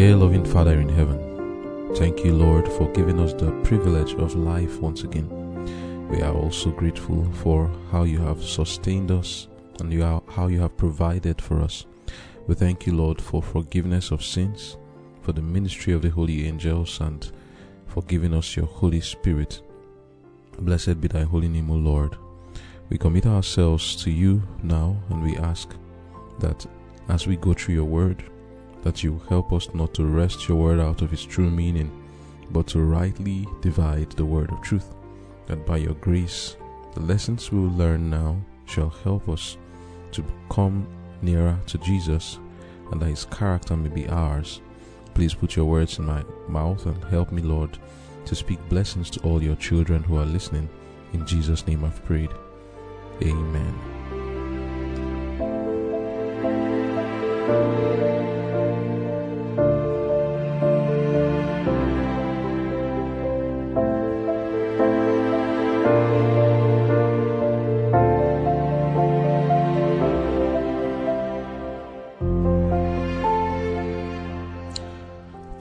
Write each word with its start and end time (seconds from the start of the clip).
Dear 0.00 0.16
loving 0.16 0.46
Father 0.46 0.80
in 0.80 0.88
heaven, 0.88 1.94
thank 1.94 2.24
you, 2.24 2.32
Lord, 2.32 2.66
for 2.66 2.90
giving 2.92 3.20
us 3.20 3.34
the 3.34 3.50
privilege 3.62 4.14
of 4.14 4.34
life 4.34 4.80
once 4.80 5.04
again. 5.04 5.28
We 6.08 6.22
are 6.22 6.32
also 6.32 6.70
grateful 6.70 7.30
for 7.32 7.70
how 7.92 8.04
you 8.04 8.18
have 8.20 8.42
sustained 8.42 9.10
us 9.10 9.48
and 9.78 9.92
you 9.92 10.02
are, 10.02 10.22
how 10.26 10.46
you 10.46 10.58
have 10.60 10.78
provided 10.78 11.42
for 11.42 11.60
us. 11.60 11.84
We 12.46 12.54
thank 12.54 12.86
you, 12.86 12.94
Lord, 12.94 13.20
for 13.20 13.42
forgiveness 13.42 14.10
of 14.10 14.24
sins, 14.24 14.78
for 15.20 15.32
the 15.32 15.42
ministry 15.42 15.92
of 15.92 16.00
the 16.00 16.08
holy 16.08 16.46
angels, 16.46 16.98
and 16.98 17.30
for 17.86 18.02
giving 18.04 18.32
us 18.32 18.56
your 18.56 18.64
Holy 18.64 19.02
Spirit. 19.02 19.60
Blessed 20.58 20.98
be 21.02 21.08
thy 21.08 21.24
holy 21.24 21.48
name, 21.48 21.70
O 21.70 21.74
Lord. 21.74 22.16
We 22.88 22.96
commit 22.96 23.26
ourselves 23.26 24.02
to 24.02 24.10
you 24.10 24.42
now 24.62 24.96
and 25.10 25.22
we 25.22 25.36
ask 25.36 25.68
that 26.38 26.64
as 27.10 27.26
we 27.26 27.36
go 27.36 27.52
through 27.52 27.74
your 27.74 27.84
word, 27.84 28.24
that 28.82 29.02
you 29.02 29.20
help 29.28 29.52
us 29.52 29.72
not 29.74 29.94
to 29.94 30.04
wrest 30.04 30.48
your 30.48 30.58
word 30.58 30.80
out 30.80 31.02
of 31.02 31.12
its 31.12 31.24
true 31.24 31.50
meaning, 31.50 31.90
but 32.50 32.66
to 32.68 32.80
rightly 32.80 33.46
divide 33.60 34.10
the 34.12 34.24
word 34.24 34.50
of 34.50 34.60
truth. 34.62 34.94
That 35.46 35.66
by 35.66 35.78
your 35.78 35.94
grace, 35.94 36.56
the 36.94 37.00
lessons 37.00 37.52
we 37.52 37.60
will 37.60 37.76
learn 37.76 38.10
now 38.10 38.40
shall 38.66 38.90
help 38.90 39.28
us 39.28 39.56
to 40.12 40.24
come 40.48 40.86
nearer 41.22 41.58
to 41.66 41.78
Jesus 41.78 42.38
and 42.90 43.00
that 43.00 43.08
his 43.08 43.24
character 43.26 43.76
may 43.76 43.88
be 43.88 44.08
ours. 44.08 44.60
Please 45.14 45.34
put 45.34 45.56
your 45.56 45.66
words 45.66 45.98
in 45.98 46.06
my 46.06 46.24
mouth 46.48 46.86
and 46.86 47.02
help 47.04 47.32
me, 47.32 47.42
Lord, 47.42 47.78
to 48.24 48.34
speak 48.34 48.58
blessings 48.68 49.10
to 49.10 49.20
all 49.20 49.42
your 49.42 49.56
children 49.56 50.02
who 50.02 50.16
are 50.18 50.26
listening. 50.26 50.68
In 51.12 51.26
Jesus' 51.26 51.66
name 51.66 51.84
I've 51.84 52.04
prayed. 52.04 52.30
Amen. 53.22 53.74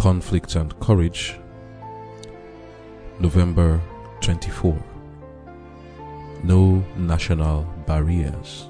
Conflict 0.10 0.56
and 0.56 0.74
Courage, 0.80 1.38
November 3.20 3.80
24. 4.22 4.76
No 6.44 6.84
national 6.98 7.62
barriers. 7.86 8.70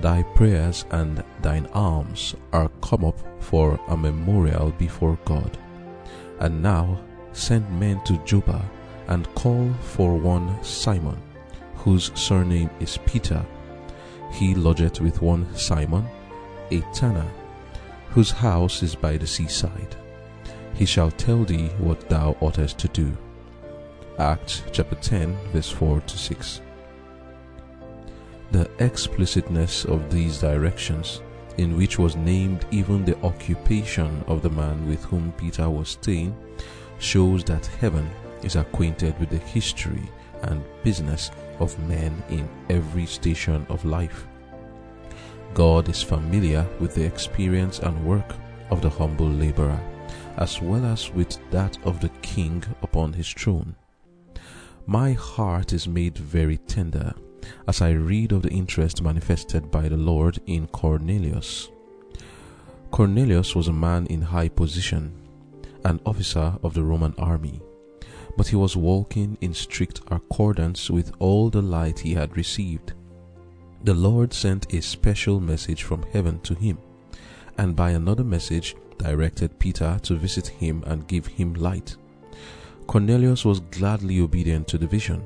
Thy 0.00 0.22
prayers 0.22 0.86
and 0.90 1.22
thine 1.42 1.66
alms 1.74 2.34
are 2.54 2.70
come 2.80 3.04
up 3.04 3.20
for 3.40 3.78
a 3.88 3.94
memorial 3.94 4.70
before 4.78 5.18
God. 5.26 5.58
And 6.40 6.62
now 6.62 6.98
send 7.34 7.78
men 7.78 8.02
to 8.04 8.16
Joppa 8.24 8.64
and 9.08 9.28
call 9.34 9.70
for 9.82 10.16
one 10.16 10.64
Simon, 10.64 11.20
whose 11.74 12.10
surname 12.14 12.70
is 12.80 12.96
Peter. 13.04 13.44
He 14.32 14.54
lodgeth 14.54 15.02
with 15.02 15.20
one 15.20 15.54
Simon, 15.54 16.06
a 16.70 16.80
tanner 16.94 17.30
whose 18.12 18.30
house 18.30 18.82
is 18.82 18.94
by 18.94 19.16
the 19.16 19.26
seaside. 19.26 19.96
He 20.74 20.84
shall 20.84 21.10
tell 21.10 21.44
thee 21.44 21.68
what 21.78 22.08
thou 22.08 22.36
oughtest 22.40 22.78
to 22.80 22.88
do. 22.88 23.16
Acts 24.18 24.62
chapter 24.70 24.96
10, 24.96 25.34
verse 25.52 25.70
4 25.70 26.00
to 26.00 26.18
6. 26.18 26.60
The 28.50 28.70
explicitness 28.78 29.86
of 29.86 30.10
these 30.10 30.38
directions, 30.38 31.22
in 31.56 31.76
which 31.76 31.98
was 31.98 32.14
named 32.16 32.66
even 32.70 33.04
the 33.04 33.18
occupation 33.22 34.22
of 34.26 34.42
the 34.42 34.50
man 34.50 34.86
with 34.86 35.02
whom 35.04 35.32
Peter 35.32 35.70
was 35.70 35.90
staying, 35.90 36.36
shows 36.98 37.42
that 37.44 37.66
heaven 37.80 38.08
is 38.42 38.56
acquainted 38.56 39.18
with 39.18 39.30
the 39.30 39.38
history 39.38 40.02
and 40.42 40.62
business 40.82 41.30
of 41.60 41.78
men 41.88 42.22
in 42.28 42.48
every 42.68 43.06
station 43.06 43.64
of 43.70 43.84
life. 43.86 44.26
God 45.54 45.90
is 45.90 46.02
familiar 46.02 46.66
with 46.80 46.94
the 46.94 47.04
experience 47.04 47.78
and 47.80 48.06
work 48.06 48.34
of 48.70 48.80
the 48.80 48.88
humble 48.88 49.28
laborer, 49.28 49.78
as 50.38 50.62
well 50.62 50.86
as 50.86 51.12
with 51.12 51.38
that 51.50 51.76
of 51.84 52.00
the 52.00 52.08
king 52.22 52.64
upon 52.82 53.12
his 53.12 53.28
throne. 53.28 53.74
My 54.86 55.12
heart 55.12 55.74
is 55.74 55.86
made 55.86 56.16
very 56.16 56.56
tender 56.56 57.12
as 57.68 57.82
I 57.82 57.90
read 57.90 58.32
of 58.32 58.42
the 58.42 58.50
interest 58.50 59.02
manifested 59.02 59.70
by 59.70 59.88
the 59.88 59.96
Lord 59.96 60.38
in 60.46 60.68
Cornelius. 60.68 61.68
Cornelius 62.90 63.54
was 63.54 63.68
a 63.68 63.72
man 63.72 64.06
in 64.06 64.22
high 64.22 64.48
position, 64.48 65.12
an 65.84 66.00
officer 66.06 66.54
of 66.62 66.72
the 66.72 66.82
Roman 66.82 67.14
army, 67.18 67.60
but 68.38 68.48
he 68.48 68.56
was 68.56 68.76
walking 68.76 69.36
in 69.42 69.52
strict 69.52 70.00
accordance 70.10 70.88
with 70.88 71.12
all 71.18 71.50
the 71.50 71.62
light 71.62 71.98
he 71.98 72.14
had 72.14 72.36
received 72.36 72.94
the 73.84 73.94
Lord 73.94 74.32
sent 74.32 74.72
a 74.72 74.80
special 74.80 75.40
message 75.40 75.82
from 75.82 76.04
heaven 76.12 76.40
to 76.40 76.54
him, 76.54 76.78
and 77.58 77.74
by 77.74 77.90
another 77.90 78.24
message 78.24 78.76
directed 78.98 79.58
Peter 79.58 79.98
to 80.02 80.14
visit 80.14 80.46
him 80.46 80.84
and 80.86 81.08
give 81.08 81.26
him 81.26 81.54
light. 81.54 81.96
Cornelius 82.86 83.44
was 83.44 83.60
gladly 83.60 84.20
obedient 84.20 84.68
to 84.68 84.78
the 84.78 84.86
vision. 84.86 85.24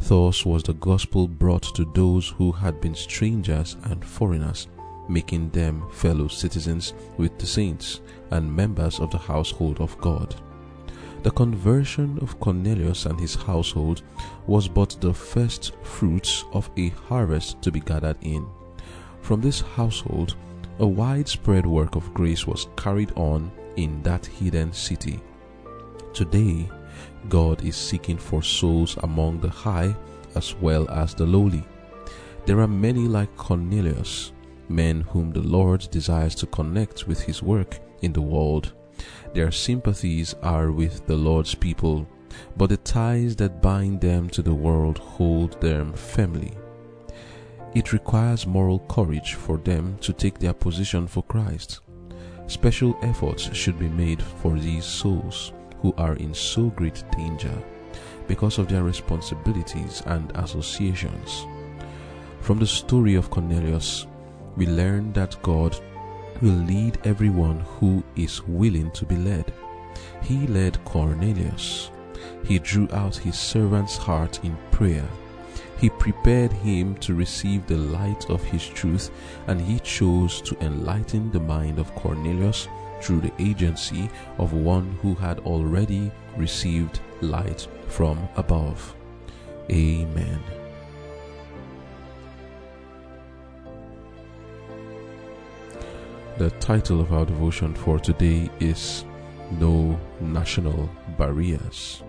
Thus 0.00 0.44
was 0.44 0.62
the 0.62 0.74
gospel 0.74 1.28
brought 1.28 1.74
to 1.74 1.84
those 1.94 2.28
who 2.28 2.52
had 2.52 2.80
been 2.80 2.94
strangers 2.94 3.76
and 3.84 4.04
foreigners, 4.04 4.68
making 5.08 5.50
them 5.50 5.88
fellow 5.90 6.28
citizens 6.28 6.94
with 7.16 7.38
the 7.38 7.46
saints 7.46 8.00
and 8.30 8.54
members 8.54 9.00
of 9.00 9.10
the 9.10 9.18
household 9.18 9.80
of 9.80 9.98
God. 10.00 10.34
The 11.22 11.30
conversion 11.32 12.18
of 12.22 12.38
Cornelius 12.38 13.06
and 13.06 13.18
his 13.18 13.34
household 13.34 14.02
was 14.46 14.68
but 14.68 14.96
the 15.00 15.12
first 15.12 15.74
fruits 15.82 16.44
of 16.52 16.70
a 16.76 16.90
harvest 16.90 17.60
to 17.62 17.72
be 17.72 17.80
gathered 17.80 18.18
in. 18.22 18.46
From 19.20 19.40
this 19.40 19.60
household, 19.60 20.36
a 20.78 20.86
widespread 20.86 21.66
work 21.66 21.96
of 21.96 22.14
grace 22.14 22.46
was 22.46 22.68
carried 22.76 23.12
on 23.16 23.50
in 23.76 24.00
that 24.04 24.26
hidden 24.26 24.72
city. 24.72 25.20
Today, 26.14 26.70
God 27.28 27.64
is 27.64 27.76
seeking 27.76 28.16
for 28.16 28.42
souls 28.42 28.96
among 29.02 29.40
the 29.40 29.50
high 29.50 29.96
as 30.36 30.54
well 30.54 30.88
as 30.88 31.14
the 31.14 31.26
lowly. 31.26 31.64
There 32.46 32.60
are 32.60 32.68
many 32.68 33.08
like 33.08 33.36
Cornelius, 33.36 34.32
men 34.68 35.00
whom 35.00 35.32
the 35.32 35.42
Lord 35.42 35.88
desires 35.90 36.36
to 36.36 36.46
connect 36.46 37.08
with 37.08 37.20
his 37.20 37.42
work 37.42 37.80
in 38.02 38.12
the 38.12 38.22
world 38.22 38.72
their 39.34 39.50
sympathies 39.50 40.34
are 40.42 40.70
with 40.70 41.06
the 41.06 41.16
Lord's 41.16 41.54
people, 41.54 42.06
but 42.56 42.68
the 42.68 42.76
ties 42.78 43.36
that 43.36 43.62
bind 43.62 44.00
them 44.00 44.28
to 44.30 44.42
the 44.42 44.54
world 44.54 44.98
hold 44.98 45.60
them 45.60 45.92
firmly. 45.92 46.52
It 47.74 47.92
requires 47.92 48.46
moral 48.46 48.80
courage 48.80 49.34
for 49.34 49.58
them 49.58 49.98
to 50.00 50.12
take 50.12 50.38
their 50.38 50.54
position 50.54 51.06
for 51.06 51.22
Christ. 51.24 51.80
Special 52.46 52.98
efforts 53.02 53.54
should 53.54 53.78
be 53.78 53.88
made 53.88 54.22
for 54.22 54.58
these 54.58 54.84
souls 54.84 55.52
who 55.82 55.94
are 55.98 56.14
in 56.14 56.32
so 56.34 56.68
great 56.70 57.04
danger 57.16 57.52
because 58.26 58.58
of 58.58 58.68
their 58.68 58.82
responsibilities 58.82 60.02
and 60.06 60.32
associations. 60.36 61.46
From 62.40 62.58
the 62.58 62.66
story 62.66 63.14
of 63.14 63.30
Cornelius, 63.30 64.06
we 64.56 64.66
learn 64.66 65.12
that 65.12 65.40
God 65.42 65.78
will 66.40 66.54
lead 66.54 66.98
everyone 67.04 67.60
who 67.60 68.02
is 68.16 68.42
willing 68.46 68.90
to 68.92 69.04
be 69.04 69.16
led. 69.16 69.52
He 70.22 70.46
led 70.46 70.82
Cornelius. 70.84 71.90
He 72.44 72.58
drew 72.58 72.88
out 72.92 73.16
his 73.16 73.38
servant's 73.38 73.96
heart 73.96 74.44
in 74.44 74.56
prayer. 74.70 75.08
He 75.78 75.90
prepared 75.90 76.52
him 76.52 76.96
to 76.96 77.14
receive 77.14 77.66
the 77.66 77.76
light 77.76 78.28
of 78.30 78.42
his 78.42 78.66
truth, 78.66 79.10
and 79.46 79.60
he 79.60 79.78
chose 79.80 80.40
to 80.42 80.56
enlighten 80.60 81.30
the 81.30 81.40
mind 81.40 81.78
of 81.78 81.94
Cornelius 81.94 82.66
through 83.00 83.20
the 83.20 83.32
agency 83.38 84.10
of 84.38 84.52
one 84.52 84.98
who 85.02 85.14
had 85.14 85.38
already 85.40 86.10
received 86.36 87.00
light 87.20 87.68
from 87.86 88.28
above. 88.36 88.94
Amen. 89.70 90.57
The 96.38 96.50
title 96.60 97.00
of 97.00 97.12
our 97.12 97.26
devotion 97.26 97.74
for 97.74 97.98
today 97.98 98.48
is 98.60 99.04
No 99.58 99.98
National 100.20 100.88
Barriers. 101.18 102.04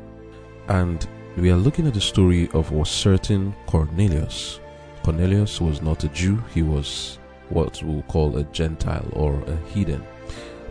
And 0.68 1.08
we 1.36 1.50
are 1.50 1.56
looking 1.56 1.88
at 1.88 1.96
the 1.96 2.02
story 2.02 2.48
of 2.54 2.72
a 2.72 2.86
certain 2.86 3.56
Cornelius. 3.66 4.60
Cornelius 5.02 5.60
was 5.60 5.82
not 5.82 6.04
a 6.04 6.10
Jew, 6.10 6.38
he 6.54 6.62
was 6.62 7.18
what 7.50 7.82
we'll 7.82 8.04
call 8.04 8.38
a 8.38 8.44
Gentile 8.44 9.10
or 9.14 9.34
a 9.48 9.58
heathen. 9.72 10.06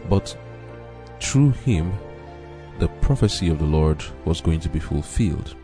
But 0.08 0.38
through 1.20 1.50
him, 1.50 1.93
the 2.78 2.87
prophecy 3.00 3.49
of 3.49 3.58
the 3.58 3.64
Lord 3.64 4.04
was 4.25 4.40
going 4.40 4.61
to 4.61 4.69
be 4.69 4.78
fulfilled 4.78 5.56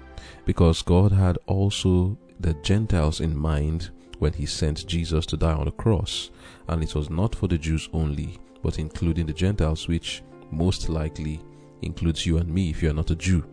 because 0.45 0.83
God 0.83 1.13
had 1.13 1.39
also 1.47 2.19
the 2.41 2.55
Gentiles 2.55 3.21
in 3.21 3.39
mind 3.39 3.91
when 4.25 4.33
he 4.33 4.47
sent 4.47 4.87
Jesus 4.87 5.27
to 5.27 5.37
die 5.37 5.53
on 5.53 5.67
the 5.67 5.71
cross. 5.71 6.31
And 6.69 6.83
it 6.83 6.95
was 6.95 7.11
not 7.11 7.35
for 7.35 7.47
the 7.47 7.59
Jews 7.59 7.91
only, 7.93 8.39
but 8.63 8.79
including 8.79 9.27
the 9.27 9.35
Gentiles, 9.35 9.87
which 9.87 10.23
most 10.51 10.89
likely 10.89 11.43
includes 11.83 12.25
you 12.25 12.39
and 12.39 12.49
me 12.49 12.71
if 12.71 12.83
you 12.83 12.89
are 12.89 12.95
not 12.95 13.11
a 13.11 13.17
Jew. 13.17 13.45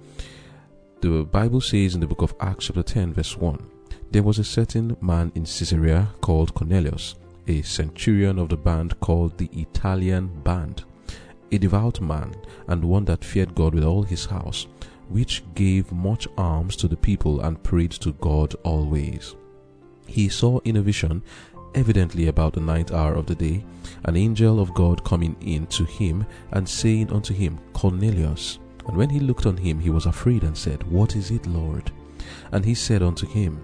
The 1.02 1.26
Bible 1.26 1.60
says 1.60 1.94
in 1.94 2.00
the 2.00 2.08
book 2.08 2.22
of 2.22 2.34
Acts, 2.40 2.68
chapter 2.68 2.84
10, 2.84 3.16
verse 3.16 3.36
1 3.36 3.70
There 4.12 4.24
was 4.24 4.40
a 4.40 4.46
certain 4.46 4.96
man 5.02 5.34
in 5.36 5.44
Caesarea 5.44 6.08
called 6.22 6.54
Cornelius, 6.54 7.16
a 7.50 7.62
centurion 7.64 8.40
of 8.40 8.48
the 8.48 8.56
band 8.56 8.98
called 9.02 9.38
the 9.38 9.50
Italian 9.52 10.28
Band, 10.42 10.86
a 11.52 11.58
devout 11.58 12.00
man, 12.00 12.34
and 12.70 12.86
one 12.86 13.04
that 13.04 13.26
feared 13.26 13.56
God 13.56 13.76
with 13.76 13.84
all 13.84 14.04
his 14.04 14.24
house, 14.24 14.68
which 15.10 15.44
gave 15.54 15.92
much 15.92 16.30
alms 16.38 16.78
to 16.78 16.88
the 16.88 16.96
people 16.96 17.42
and 17.42 17.62
prayed 17.62 17.92
to 17.92 18.14
God 18.14 18.56
always. 18.64 19.36
He 20.12 20.28
saw 20.28 20.60
in 20.66 20.76
a 20.76 20.82
vision, 20.82 21.24
evidently 21.74 22.28
about 22.28 22.54
the 22.54 22.60
ninth 22.60 22.92
hour 22.92 23.14
of 23.14 23.28
the 23.28 23.36
day, 23.36 23.64
an 24.04 24.18
angel 24.18 24.60
of 24.60 24.74
God 24.74 25.04
coming 25.06 25.38
in 25.40 25.68
to 25.68 25.86
him 25.86 26.26
and 26.52 26.68
saying 26.68 27.12
unto 27.12 27.34
him, 27.34 27.60
Cornelius. 27.72 28.60
And 28.88 28.98
when 28.98 29.10
he 29.10 29.22
looked 29.22 29.46
on 29.46 29.56
him, 29.56 29.80
he 29.80 29.90
was 29.90 30.06
afraid 30.06 30.44
and 30.44 30.58
said, 30.58 30.84
What 30.92 31.16
is 31.16 31.32
it, 31.32 31.48
Lord? 31.48 31.92
And 32.52 32.66
he 32.66 32.74
said 32.74 33.02
unto 33.02 33.26
him, 33.26 33.62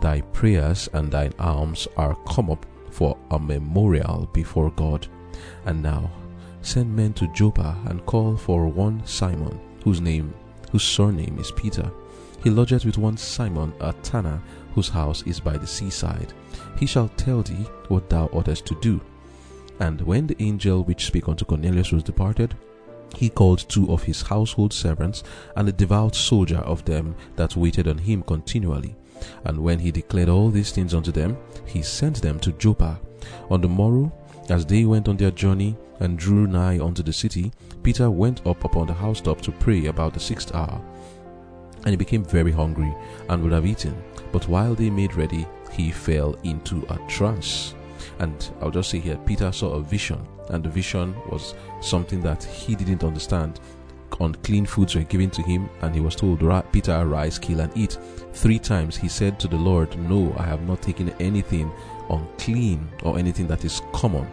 Thy 0.00 0.22
prayers 0.22 0.88
and 0.94 1.12
thine 1.12 1.34
alms 1.38 1.86
are 1.96 2.16
come 2.26 2.50
up 2.50 2.64
for 2.90 3.18
a 3.30 3.38
memorial 3.38 4.30
before 4.32 4.70
God. 4.70 5.06
And 5.66 5.82
now 5.82 6.10
send 6.62 6.96
men 6.96 7.12
to 7.14 7.26
Joppa 7.34 7.76
and 7.86 8.06
call 8.06 8.36
for 8.36 8.66
one 8.66 9.04
Simon, 9.04 9.60
whose 9.84 10.00
name 10.00 10.32
whose 10.70 10.84
surname 10.84 11.38
is 11.38 11.52
Peter. 11.52 11.90
He 12.42 12.50
lodgeth 12.50 12.84
with 12.84 12.98
one 12.98 13.16
Simon 13.16 13.72
a 13.80 13.92
tanner, 14.02 14.42
whose 14.74 14.88
house 14.88 15.22
is 15.26 15.40
by 15.40 15.56
the 15.56 15.66
seaside. 15.66 16.32
He 16.78 16.86
shall 16.86 17.08
tell 17.16 17.42
thee 17.42 17.66
what 17.88 18.08
thou 18.10 18.26
oughtest 18.32 18.66
to 18.66 18.78
do. 18.80 19.00
And 19.80 20.00
when 20.00 20.26
the 20.26 20.40
angel 20.42 20.84
which 20.84 21.06
spake 21.06 21.28
unto 21.28 21.44
Cornelius 21.44 21.92
was 21.92 22.02
departed, 22.02 22.54
he 23.16 23.28
called 23.28 23.68
two 23.68 23.90
of 23.92 24.02
his 24.02 24.22
household 24.22 24.72
servants 24.72 25.22
and 25.56 25.68
a 25.68 25.72
devout 25.72 26.14
soldier 26.14 26.58
of 26.58 26.84
them 26.84 27.14
that 27.36 27.56
waited 27.56 27.88
on 27.88 27.98
him 27.98 28.22
continually. 28.22 28.96
And 29.44 29.58
when 29.58 29.78
he 29.78 29.90
declared 29.90 30.28
all 30.28 30.50
these 30.50 30.72
things 30.72 30.94
unto 30.94 31.12
them, 31.12 31.36
he 31.66 31.82
sent 31.82 32.22
them 32.22 32.38
to 32.40 32.52
Joppa. 32.52 33.00
On 33.50 33.60
the 33.60 33.68
morrow, 33.68 34.12
as 34.48 34.66
they 34.66 34.84
went 34.84 35.08
on 35.08 35.16
their 35.16 35.30
journey 35.30 35.76
and 36.00 36.18
drew 36.18 36.46
nigh 36.46 36.80
unto 36.80 37.02
the 37.02 37.12
city, 37.12 37.52
Peter 37.82 38.10
went 38.10 38.44
up 38.46 38.64
upon 38.64 38.86
the 38.86 38.94
housetop 38.94 39.40
to 39.42 39.52
pray 39.52 39.86
about 39.86 40.14
the 40.14 40.20
sixth 40.20 40.54
hour. 40.54 40.80
And 41.84 41.90
he 41.90 41.96
became 41.96 42.24
very 42.24 42.52
hungry 42.52 42.92
and 43.28 43.42
would 43.42 43.52
have 43.52 43.66
eaten. 43.66 44.00
But 44.32 44.48
while 44.48 44.74
they 44.74 44.90
made 44.90 45.14
ready, 45.14 45.46
he 45.70 45.90
fell 45.90 46.34
into 46.42 46.84
a 46.88 46.98
trance. 47.08 47.74
And 48.18 48.50
I'll 48.60 48.70
just 48.70 48.90
say 48.90 48.98
here, 48.98 49.18
Peter 49.26 49.52
saw 49.52 49.74
a 49.74 49.82
vision, 49.82 50.26
and 50.48 50.64
the 50.64 50.68
vision 50.68 51.14
was 51.30 51.54
something 51.80 52.20
that 52.22 52.42
he 52.42 52.74
didn't 52.74 53.04
understand. 53.04 53.60
Unclean 54.20 54.66
foods 54.66 54.94
were 54.94 55.02
given 55.02 55.30
to 55.30 55.42
him, 55.42 55.68
and 55.80 55.94
he 55.94 56.00
was 56.00 56.14
told, 56.14 56.40
Peter, 56.72 56.92
arise, 56.92 57.38
kill, 57.38 57.60
and 57.60 57.76
eat. 57.76 57.98
Three 58.32 58.58
times 58.58 58.96
he 58.96 59.08
said 59.08 59.38
to 59.40 59.48
the 59.48 59.56
Lord, 59.56 59.96
No, 59.98 60.34
I 60.38 60.44
have 60.44 60.66
not 60.66 60.82
taken 60.82 61.10
anything 61.20 61.70
unclean 62.10 62.88
or 63.02 63.18
anything 63.18 63.46
that 63.46 63.64
is 63.64 63.82
common. 63.92 64.26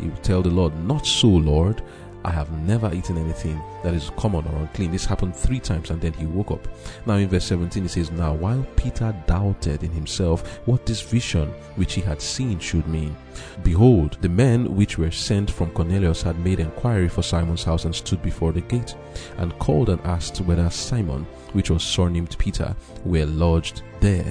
He 0.00 0.08
would 0.08 0.22
tell 0.22 0.42
the 0.42 0.50
Lord, 0.50 0.74
Not 0.84 1.06
so, 1.06 1.28
Lord. 1.28 1.82
I 2.28 2.32
have 2.32 2.52
never 2.52 2.92
eaten 2.92 3.16
anything 3.16 3.58
that 3.82 3.94
is 3.94 4.10
common 4.10 4.46
or 4.48 4.58
unclean. 4.58 4.90
This 4.90 5.06
happened 5.06 5.34
three 5.34 5.60
times 5.60 5.88
and 5.88 5.98
then 5.98 6.12
he 6.12 6.26
woke 6.26 6.50
up. 6.50 6.68
Now 7.06 7.14
in 7.14 7.26
verse 7.26 7.46
17 7.46 7.84
he 7.84 7.88
says, 7.88 8.10
Now 8.10 8.34
while 8.34 8.66
Peter 8.76 9.16
doubted 9.26 9.82
in 9.82 9.90
himself 9.92 10.60
what 10.66 10.84
this 10.84 11.00
vision 11.00 11.48
which 11.76 11.94
he 11.94 12.02
had 12.02 12.20
seen 12.20 12.58
should 12.58 12.86
mean, 12.86 13.16
behold, 13.62 14.18
the 14.20 14.28
men 14.28 14.76
which 14.76 14.98
were 14.98 15.10
sent 15.10 15.50
from 15.50 15.70
Cornelius 15.70 16.20
had 16.20 16.38
made 16.40 16.60
inquiry 16.60 17.08
for 17.08 17.22
Simon's 17.22 17.64
house 17.64 17.86
and 17.86 17.94
stood 17.94 18.20
before 18.20 18.52
the 18.52 18.60
gate, 18.60 18.94
and 19.38 19.58
called 19.58 19.88
and 19.88 20.00
asked 20.02 20.42
whether 20.42 20.68
Simon, 20.68 21.26
which 21.54 21.70
was 21.70 21.82
surnamed 21.82 22.36
Peter, 22.36 22.76
were 23.06 23.24
lodged 23.24 23.80
there. 24.00 24.30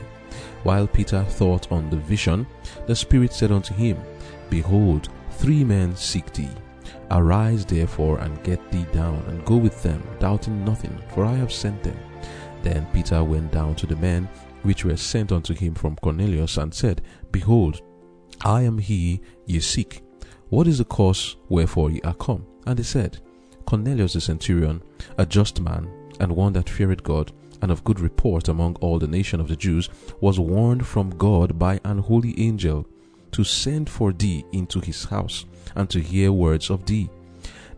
While 0.61 0.85
Peter 0.85 1.23
thought 1.23 1.71
on 1.71 1.89
the 1.89 1.97
vision, 1.97 2.45
the 2.85 2.95
Spirit 2.95 3.33
said 3.33 3.51
unto 3.51 3.73
him, 3.73 3.97
Behold, 4.51 5.09
three 5.31 5.63
men 5.63 5.95
seek 5.95 6.31
thee. 6.31 6.51
Arise 7.11 7.65
therefore 7.65 8.19
and 8.19 8.43
get 8.43 8.71
thee 8.71 8.85
down, 8.91 9.23
and 9.27 9.45
go 9.45 9.55
with 9.55 9.81
them, 9.83 10.03
doubting 10.19 10.65
nothing, 10.65 10.97
for 11.13 11.25
I 11.25 11.33
have 11.35 11.51
sent 11.51 11.83
them. 11.83 11.97
Then 12.63 12.87
Peter 12.93 13.23
went 13.23 13.51
down 13.51 13.75
to 13.75 13.85
the 13.87 13.95
men 13.95 14.27
which 14.63 14.83
were 14.83 14.97
sent 14.97 15.31
unto 15.31 15.53
him 15.53 15.73
from 15.73 15.95
Cornelius, 15.97 16.57
and 16.57 16.73
said, 16.73 17.01
Behold, 17.31 17.81
I 18.43 18.63
am 18.63 18.77
he 18.77 19.21
ye 19.45 19.59
seek. 19.59 20.03
What 20.49 20.67
is 20.67 20.77
the 20.77 20.85
cause 20.85 21.37
wherefore 21.49 21.91
ye 21.91 22.01
are 22.01 22.13
come? 22.13 22.45
And 22.65 22.77
they 22.77 22.83
said, 22.83 23.19
Cornelius 23.65 24.13
the 24.13 24.21
centurion, 24.21 24.81
a 25.17 25.25
just 25.25 25.61
man, 25.61 25.89
and 26.19 26.35
one 26.35 26.53
that 26.53 26.69
feared 26.69 27.03
God, 27.03 27.31
and 27.61 27.71
of 27.71 27.83
good 27.83 27.99
report 27.99 28.47
among 28.47 28.75
all 28.77 28.99
the 28.99 29.07
nation 29.07 29.39
of 29.39 29.47
the 29.47 29.55
Jews, 29.55 29.89
was 30.21 30.39
warned 30.39 30.85
from 30.85 31.09
God 31.11 31.57
by 31.57 31.79
an 31.83 31.97
holy 31.97 32.39
angel 32.39 32.87
to 33.31 33.43
send 33.43 33.89
for 33.89 34.13
thee 34.13 34.45
into 34.51 34.79
his 34.79 35.05
house, 35.05 35.45
and 35.75 35.89
to 35.89 35.99
hear 35.99 36.31
words 36.31 36.69
of 36.69 36.85
thee. 36.85 37.09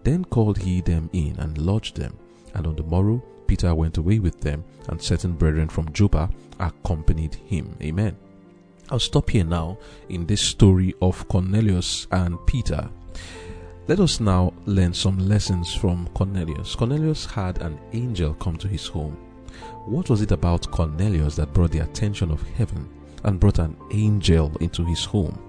Then 0.04 0.26
called 0.26 0.58
he 0.60 0.82
them 0.82 1.10
in 1.14 1.38
and 1.40 1.58
lodged 1.58 1.98
them. 1.98 2.18
And 2.54 2.66
on 2.66 2.76
the 2.76 2.84
morrow 2.84 3.24
Peter 3.50 3.74
went 3.74 3.98
away 3.98 4.20
with 4.20 4.40
them, 4.42 4.64
and 4.90 5.02
certain 5.02 5.34
brethren 5.34 5.68
from 5.70 5.92
Joppa 5.92 6.30
accompanied 6.60 7.34
him. 7.34 7.76
Amen. 7.82 8.16
I'll 8.92 9.00
stop 9.00 9.32
here 9.32 9.44
now 9.44 9.80
in 10.08 10.28
this 10.28 10.42
story 10.42 10.94
of 11.02 11.28
Cornelius 11.28 12.06
and 12.12 12.38
Peter. 12.46 12.88
Let 13.88 14.00
us 14.00 14.20
now 14.20 14.54
learn 14.68 14.94
some 14.94 15.18
lessons 15.18 15.74
from 15.74 16.08
Cornelius. 16.14 16.76
Cornelius 16.76 17.26
had 17.26 17.60
an 17.64 17.80
angel 17.94 18.36
come 18.36 18.58
to 18.58 18.68
his 18.68 18.86
home. 18.86 19.18
What 19.86 20.12
was 20.12 20.22
it 20.22 20.32
about 20.32 20.70
Cornelius 20.70 21.36
that 21.38 21.52
brought 21.52 21.72
the 21.72 21.80
attention 21.80 22.30
of 22.30 22.48
heaven 22.50 22.88
and 23.24 23.40
brought 23.40 23.58
an 23.58 23.76
angel 23.92 24.56
into 24.60 24.86
his 24.86 25.04
home? 25.06 25.40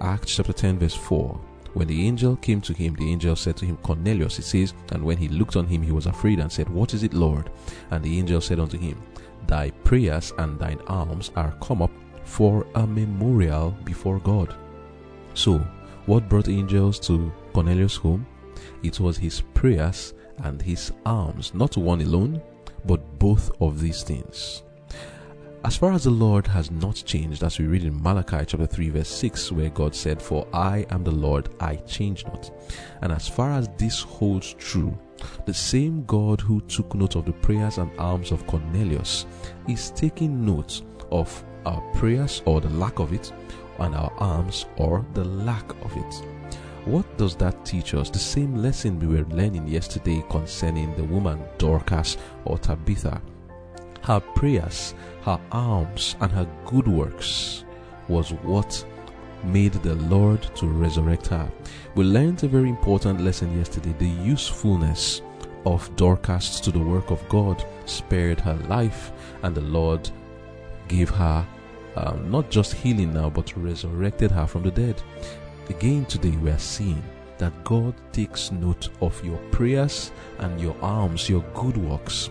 Acts 0.00 0.34
chapter 0.34 0.52
10, 0.52 0.80
verse 0.80 0.96
4. 0.96 1.40
When 1.76 1.88
the 1.88 2.06
angel 2.06 2.36
came 2.36 2.62
to 2.62 2.72
him, 2.72 2.94
the 2.94 3.12
angel 3.12 3.36
said 3.36 3.58
to 3.58 3.66
him, 3.66 3.76
Cornelius, 3.82 4.38
it 4.38 4.44
says, 4.44 4.72
and 4.92 5.04
when 5.04 5.18
he 5.18 5.28
looked 5.28 5.56
on 5.56 5.66
him, 5.66 5.82
he 5.82 5.92
was 5.92 6.06
afraid 6.06 6.38
and 6.38 6.50
said, 6.50 6.70
What 6.70 6.94
is 6.94 7.02
it, 7.02 7.12
Lord? 7.12 7.50
And 7.90 8.02
the 8.02 8.18
angel 8.18 8.40
said 8.40 8.58
unto 8.58 8.78
him, 8.78 8.96
Thy 9.46 9.68
prayers 9.84 10.32
and 10.38 10.58
thine 10.58 10.80
alms 10.86 11.32
are 11.36 11.54
come 11.60 11.82
up 11.82 11.90
for 12.24 12.66
a 12.76 12.86
memorial 12.86 13.76
before 13.84 14.20
God. 14.20 14.54
So, 15.34 15.58
what 16.06 16.30
brought 16.30 16.48
angels 16.48 16.98
to 17.00 17.30
Cornelius' 17.52 17.96
home? 17.96 18.26
It 18.82 18.98
was 18.98 19.18
his 19.18 19.42
prayers 19.52 20.14
and 20.44 20.62
his 20.62 20.92
alms, 21.04 21.52
not 21.52 21.76
one 21.76 22.00
alone, 22.00 22.40
but 22.86 23.18
both 23.18 23.50
of 23.60 23.82
these 23.82 24.02
things. 24.02 24.62
As 25.66 25.76
far 25.76 25.90
as 25.90 26.04
the 26.04 26.10
Lord 26.10 26.46
has 26.46 26.70
not 26.70 26.94
changed, 27.04 27.42
as 27.42 27.58
we 27.58 27.66
read 27.66 27.82
in 27.82 28.00
Malachi 28.00 28.44
chapter 28.46 28.68
3, 28.68 28.90
verse 28.90 29.08
6, 29.08 29.50
where 29.50 29.68
God 29.68 29.96
said, 29.96 30.22
For 30.22 30.46
I 30.52 30.86
am 30.90 31.02
the 31.02 31.10
Lord, 31.10 31.48
I 31.58 31.74
change 31.74 32.24
not. 32.24 32.52
And 33.02 33.10
as 33.10 33.26
far 33.26 33.50
as 33.50 33.68
this 33.76 34.00
holds 34.00 34.54
true, 34.54 34.96
the 35.44 35.52
same 35.52 36.04
God 36.04 36.40
who 36.40 36.60
took 36.60 36.94
note 36.94 37.16
of 37.16 37.24
the 37.24 37.32
prayers 37.32 37.78
and 37.78 37.90
alms 37.98 38.30
of 38.30 38.46
Cornelius 38.46 39.26
is 39.68 39.90
taking 39.90 40.46
note 40.46 40.82
of 41.10 41.44
our 41.64 41.80
prayers 41.94 42.42
or 42.44 42.60
the 42.60 42.70
lack 42.70 43.00
of 43.00 43.12
it, 43.12 43.32
and 43.80 43.92
our 43.96 44.12
alms 44.18 44.66
or 44.76 45.04
the 45.14 45.24
lack 45.24 45.68
of 45.84 45.96
it. 45.96 46.14
What 46.84 47.18
does 47.18 47.34
that 47.38 47.64
teach 47.64 47.92
us? 47.94 48.08
The 48.08 48.20
same 48.20 48.54
lesson 48.54 49.00
we 49.00 49.08
were 49.08 49.28
learning 49.30 49.66
yesterday 49.66 50.24
concerning 50.30 50.94
the 50.94 51.02
woman 51.02 51.42
Dorcas 51.58 52.18
or 52.44 52.56
Tabitha. 52.56 53.20
Her 54.06 54.20
prayers 54.20 54.94
her 55.22 55.40
alms 55.50 56.14
and 56.20 56.30
her 56.30 56.48
good 56.64 56.86
works 56.86 57.64
was 58.06 58.32
what 58.32 58.86
made 59.42 59.72
the 59.72 59.96
Lord 59.96 60.40
to 60.54 60.68
resurrect 60.68 61.26
her. 61.26 61.50
We 61.96 62.04
learned 62.04 62.44
a 62.44 62.46
very 62.46 62.68
important 62.68 63.20
lesson 63.20 63.58
yesterday 63.58 63.92
the 63.98 64.08
usefulness 64.08 65.22
of 65.64 65.90
Dorcas 65.96 66.60
to 66.60 66.70
the 66.70 66.78
work 66.78 67.10
of 67.10 67.28
God 67.28 67.64
spared 67.86 68.38
her 68.38 68.54
life, 68.68 69.10
and 69.42 69.56
the 69.56 69.62
Lord 69.62 70.08
gave 70.86 71.10
her 71.10 71.44
um, 71.96 72.30
not 72.30 72.48
just 72.48 72.74
healing 72.74 73.12
now, 73.12 73.28
but 73.28 73.56
resurrected 73.56 74.30
her 74.30 74.46
from 74.46 74.62
the 74.62 74.70
dead. 74.70 75.02
Again, 75.68 76.04
today 76.04 76.36
we 76.36 76.50
are 76.50 76.58
seeing 76.58 77.02
that 77.38 77.64
God 77.64 77.94
takes 78.12 78.52
note 78.52 78.88
of 79.00 79.22
your 79.24 79.38
prayers 79.50 80.12
and 80.38 80.60
your 80.60 80.76
alms, 80.80 81.28
your 81.28 81.42
good 81.54 81.76
works. 81.76 82.30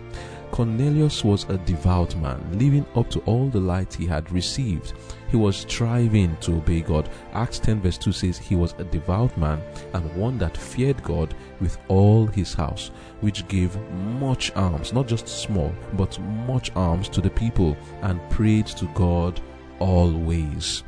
Cornelius 0.55 1.21
was 1.21 1.43
a 1.49 1.57
devout 1.57 2.15
man, 2.15 2.41
living 2.57 2.85
up 2.95 3.09
to 3.09 3.19
all 3.25 3.49
the 3.49 3.59
light 3.59 3.93
he 3.93 4.05
had 4.05 4.31
received. 4.31 4.93
He 5.27 5.35
was 5.35 5.57
striving 5.57 6.37
to 6.37 6.53
obey 6.53 6.79
God. 6.79 7.09
Acts 7.33 7.59
10 7.59 7.81
verse 7.81 7.97
2 7.97 8.13
says 8.13 8.37
he 8.37 8.55
was 8.55 8.73
a 8.77 8.85
devout 8.85 9.37
man 9.37 9.61
and 9.93 10.15
one 10.15 10.37
that 10.37 10.55
feared 10.55 11.03
God 11.03 11.35
with 11.59 11.77
all 11.89 12.25
his 12.27 12.53
house, 12.53 12.91
which 13.19 13.45
gave 13.49 13.77
much 14.17 14.55
alms, 14.55 14.93
not 14.93 15.09
just 15.09 15.27
small, 15.27 15.75
but 15.97 16.17
much 16.47 16.73
alms 16.73 17.09
to 17.09 17.19
the 17.19 17.31
people, 17.31 17.75
and 18.03 18.21
prayed 18.29 18.67
to 18.67 18.85
God 18.93 19.41
always. 19.79 20.85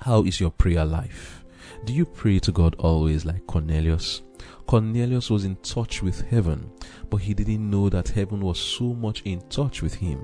How 0.00 0.24
is 0.24 0.40
your 0.40 0.50
prayer 0.50 0.84
life? 0.84 1.42
Do 1.86 1.94
you 1.94 2.04
pray 2.04 2.38
to 2.40 2.52
God 2.52 2.76
always 2.78 3.24
like 3.24 3.46
Cornelius? 3.46 4.20
Cornelius 4.70 5.30
was 5.30 5.44
in 5.44 5.56
touch 5.56 6.00
with 6.00 6.20
heaven, 6.28 6.70
but 7.10 7.16
he 7.16 7.34
didn't 7.34 7.68
know 7.68 7.88
that 7.88 8.10
heaven 8.10 8.38
was 8.38 8.60
so 8.60 8.94
much 8.94 9.20
in 9.22 9.40
touch 9.48 9.82
with 9.82 9.94
him. 9.94 10.20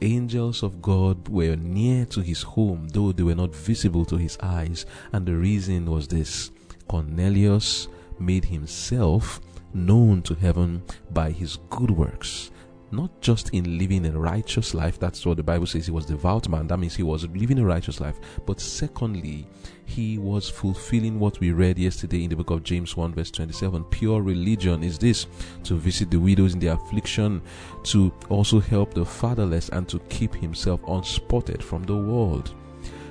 Angels 0.00 0.62
of 0.62 0.80
God 0.80 1.28
were 1.28 1.56
near 1.56 2.06
to 2.06 2.22
his 2.22 2.40
home, 2.40 2.88
though 2.88 3.12
they 3.12 3.22
were 3.22 3.34
not 3.34 3.54
visible 3.54 4.06
to 4.06 4.16
his 4.16 4.38
eyes, 4.42 4.86
and 5.12 5.26
the 5.26 5.36
reason 5.36 5.90
was 5.90 6.08
this 6.08 6.50
Cornelius 6.88 7.86
made 8.18 8.46
himself 8.46 9.42
known 9.74 10.22
to 10.22 10.36
heaven 10.36 10.82
by 11.10 11.30
his 11.30 11.58
good 11.68 11.90
works 11.90 12.50
not 12.92 13.20
just 13.20 13.50
in 13.50 13.78
living 13.78 14.04
a 14.06 14.18
righteous 14.18 14.74
life, 14.74 14.98
that's 14.98 15.24
what 15.24 15.36
the 15.36 15.42
Bible 15.42 15.66
says 15.66 15.86
he 15.86 15.92
was 15.92 16.06
devout 16.06 16.48
man, 16.48 16.66
that 16.66 16.78
means 16.78 16.94
he 16.94 17.02
was 17.02 17.26
living 17.28 17.58
a 17.58 17.64
righteous 17.64 18.00
life, 18.00 18.20
but 18.46 18.60
secondly, 18.60 19.46
he 19.84 20.18
was 20.18 20.48
fulfilling 20.48 21.18
what 21.18 21.38
we 21.40 21.52
read 21.52 21.78
yesterday 21.78 22.24
in 22.24 22.30
the 22.30 22.36
book 22.36 22.50
of 22.50 22.62
James 22.62 22.96
1, 22.96 23.14
verse 23.14 23.30
27. 23.30 23.84
Pure 23.84 24.22
religion 24.22 24.82
is 24.82 24.98
this 24.98 25.26
to 25.64 25.74
visit 25.74 26.10
the 26.10 26.18
widows 26.18 26.54
in 26.54 26.60
their 26.60 26.74
affliction, 26.74 27.42
to 27.84 28.12
also 28.28 28.60
help 28.60 28.94
the 28.94 29.04
fatherless, 29.04 29.68
and 29.70 29.88
to 29.88 29.98
keep 30.08 30.34
himself 30.34 30.80
unspotted 30.88 31.62
from 31.62 31.82
the 31.82 31.96
world. 31.96 32.54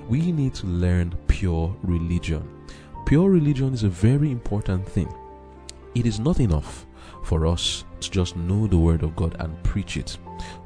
We 0.08 0.32
need 0.32 0.54
to 0.56 0.68
learn 0.68 1.16
pure 1.28 1.76
religion. 1.84 2.48
Pure 3.06 3.30
religion 3.30 3.74
is 3.74 3.84
a 3.84 3.90
very 3.90 4.32
important 4.32 4.88
thing. 4.88 5.14
It 5.94 6.06
is 6.06 6.20
not 6.20 6.40
enough 6.40 6.86
for 7.24 7.46
us 7.46 7.84
to 8.02 8.10
just 8.10 8.36
know 8.36 8.68
the 8.68 8.78
Word 8.78 9.04
of 9.04 9.16
God 9.16 9.36
and 9.40 9.62
preach 9.64 9.98
it. 9.98 10.18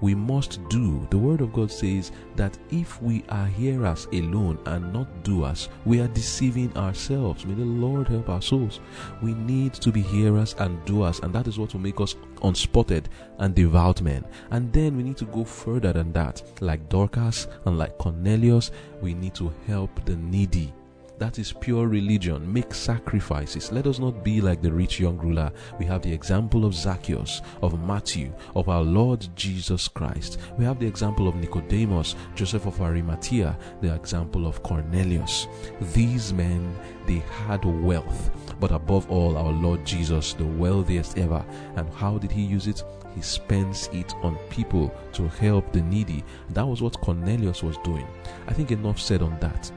We 0.01 0.15
must 0.15 0.67
do. 0.69 1.05
The 1.09 1.17
Word 1.17 1.41
of 1.41 1.51
God 1.53 1.69
says 1.69 2.11
that 2.35 2.57
if 2.71 3.01
we 3.01 3.23
are 3.29 3.47
hearers 3.47 4.07
alone 4.13 4.57
and 4.65 4.93
not 4.93 5.23
doers, 5.23 5.69
we 5.85 5.99
are 5.99 6.07
deceiving 6.07 6.75
ourselves. 6.77 7.45
May 7.45 7.55
the 7.55 7.65
Lord 7.65 8.07
help 8.07 8.29
our 8.29 8.41
souls. 8.41 8.79
We 9.21 9.33
need 9.33 9.73
to 9.75 9.91
be 9.91 10.01
hearers 10.01 10.55
and 10.59 10.83
doers, 10.85 11.19
and 11.19 11.33
that 11.33 11.47
is 11.47 11.59
what 11.59 11.73
will 11.73 11.81
make 11.81 11.99
us 11.99 12.15
unspotted 12.41 13.09
and 13.39 13.53
devout 13.53 14.01
men. 14.01 14.25
And 14.51 14.71
then 14.71 14.95
we 14.95 15.03
need 15.03 15.17
to 15.17 15.25
go 15.25 15.43
further 15.43 15.91
than 15.91 16.13
that. 16.13 16.41
Like 16.61 16.87
Dorcas 16.89 17.47
and 17.65 17.77
like 17.77 17.97
Cornelius, 17.97 18.71
we 19.01 19.13
need 19.13 19.35
to 19.35 19.53
help 19.67 20.05
the 20.05 20.15
needy 20.15 20.73
that 21.17 21.39
is 21.39 21.53
pure 21.53 21.87
religion. 21.87 22.51
Make 22.51 22.73
sacrifices. 22.73 23.71
Let 23.71 23.87
us 23.87 23.99
not 23.99 24.23
be 24.23 24.41
like 24.41 24.61
the 24.61 24.71
rich 24.71 24.99
young 24.99 25.17
ruler. 25.17 25.51
We 25.79 25.85
have 25.85 26.01
the 26.01 26.11
example 26.11 26.65
of 26.65 26.73
Zacchaeus, 26.73 27.41
of 27.61 27.81
Matthew, 27.85 28.33
of 28.55 28.67
our 28.67 28.83
Lord 28.83 29.27
Jesus 29.35 29.87
Christ. 29.87 30.39
We 30.57 30.65
have 30.65 30.79
the 30.79 30.87
example 30.87 31.27
of 31.27 31.35
Nicodemus, 31.35 32.15
Joseph 32.35 32.65
of 32.65 32.81
Arimathea, 32.81 33.57
the 33.81 33.93
example 33.93 34.45
of 34.45 34.61
Cornelius. 34.63 35.47
These 35.93 36.33
men, 36.33 36.75
they 37.07 37.23
had 37.45 37.63
wealth. 37.63 38.31
But 38.59 38.71
above 38.71 39.09
all, 39.09 39.37
our 39.37 39.51
Lord 39.51 39.85
Jesus, 39.85 40.33
the 40.33 40.45
wealthiest 40.45 41.17
ever. 41.17 41.45
And 41.75 41.89
how 41.93 42.17
did 42.17 42.31
he 42.31 42.41
use 42.41 42.67
it? 42.67 42.83
He 43.15 43.21
spends 43.21 43.89
it 43.93 44.13
on 44.15 44.37
people 44.49 44.93
to 45.13 45.29
help 45.29 45.71
the 45.71 45.81
needy. 45.81 46.25
That 46.49 46.67
was 46.67 46.81
what 46.81 46.99
Cornelius 46.99 47.63
was 47.63 47.77
doing. 47.77 48.05
I 48.47 48.53
think 48.53 48.71
enough 48.71 48.99
said 48.99 49.21
on 49.21 49.39
that. 49.39 49.71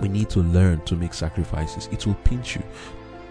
We 0.00 0.08
need 0.08 0.30
to 0.30 0.40
learn 0.40 0.80
to 0.82 0.96
make 0.96 1.14
sacrifices. 1.14 1.88
It 1.92 2.06
will 2.06 2.14
pinch 2.14 2.56
you. 2.56 2.62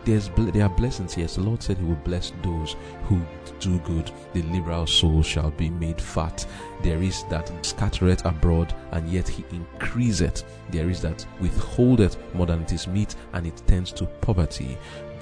There's 0.05 0.29
there 0.37 0.63
are 0.63 0.69
blessings. 0.69 1.17
Yes, 1.17 1.35
the 1.35 1.41
Lord 1.41 1.61
said 1.61 1.77
He 1.77 1.83
will 1.83 1.95
bless 1.95 2.31
those 2.41 2.77
who 3.03 3.21
do 3.59 3.77
good. 3.79 4.09
The 4.33 4.41
liberal 4.43 4.87
soul 4.87 5.21
shall 5.21 5.51
be 5.51 5.69
made 5.69 5.99
fat. 5.99 6.45
There 6.81 7.01
is 7.03 7.25
that 7.29 7.51
scattereth 7.65 8.25
abroad, 8.25 8.73
and 8.91 9.09
yet 9.09 9.27
He 9.27 9.43
increaseth. 9.51 10.45
There 10.69 10.89
is 10.89 11.01
that 11.01 11.25
withholdeth 11.41 12.17
more 12.33 12.45
than 12.45 12.61
it 12.61 12.71
is 12.71 12.87
meet, 12.87 13.15
and 13.33 13.45
it 13.45 13.61
tends 13.67 13.91
to 13.93 14.05
poverty. 14.05 14.77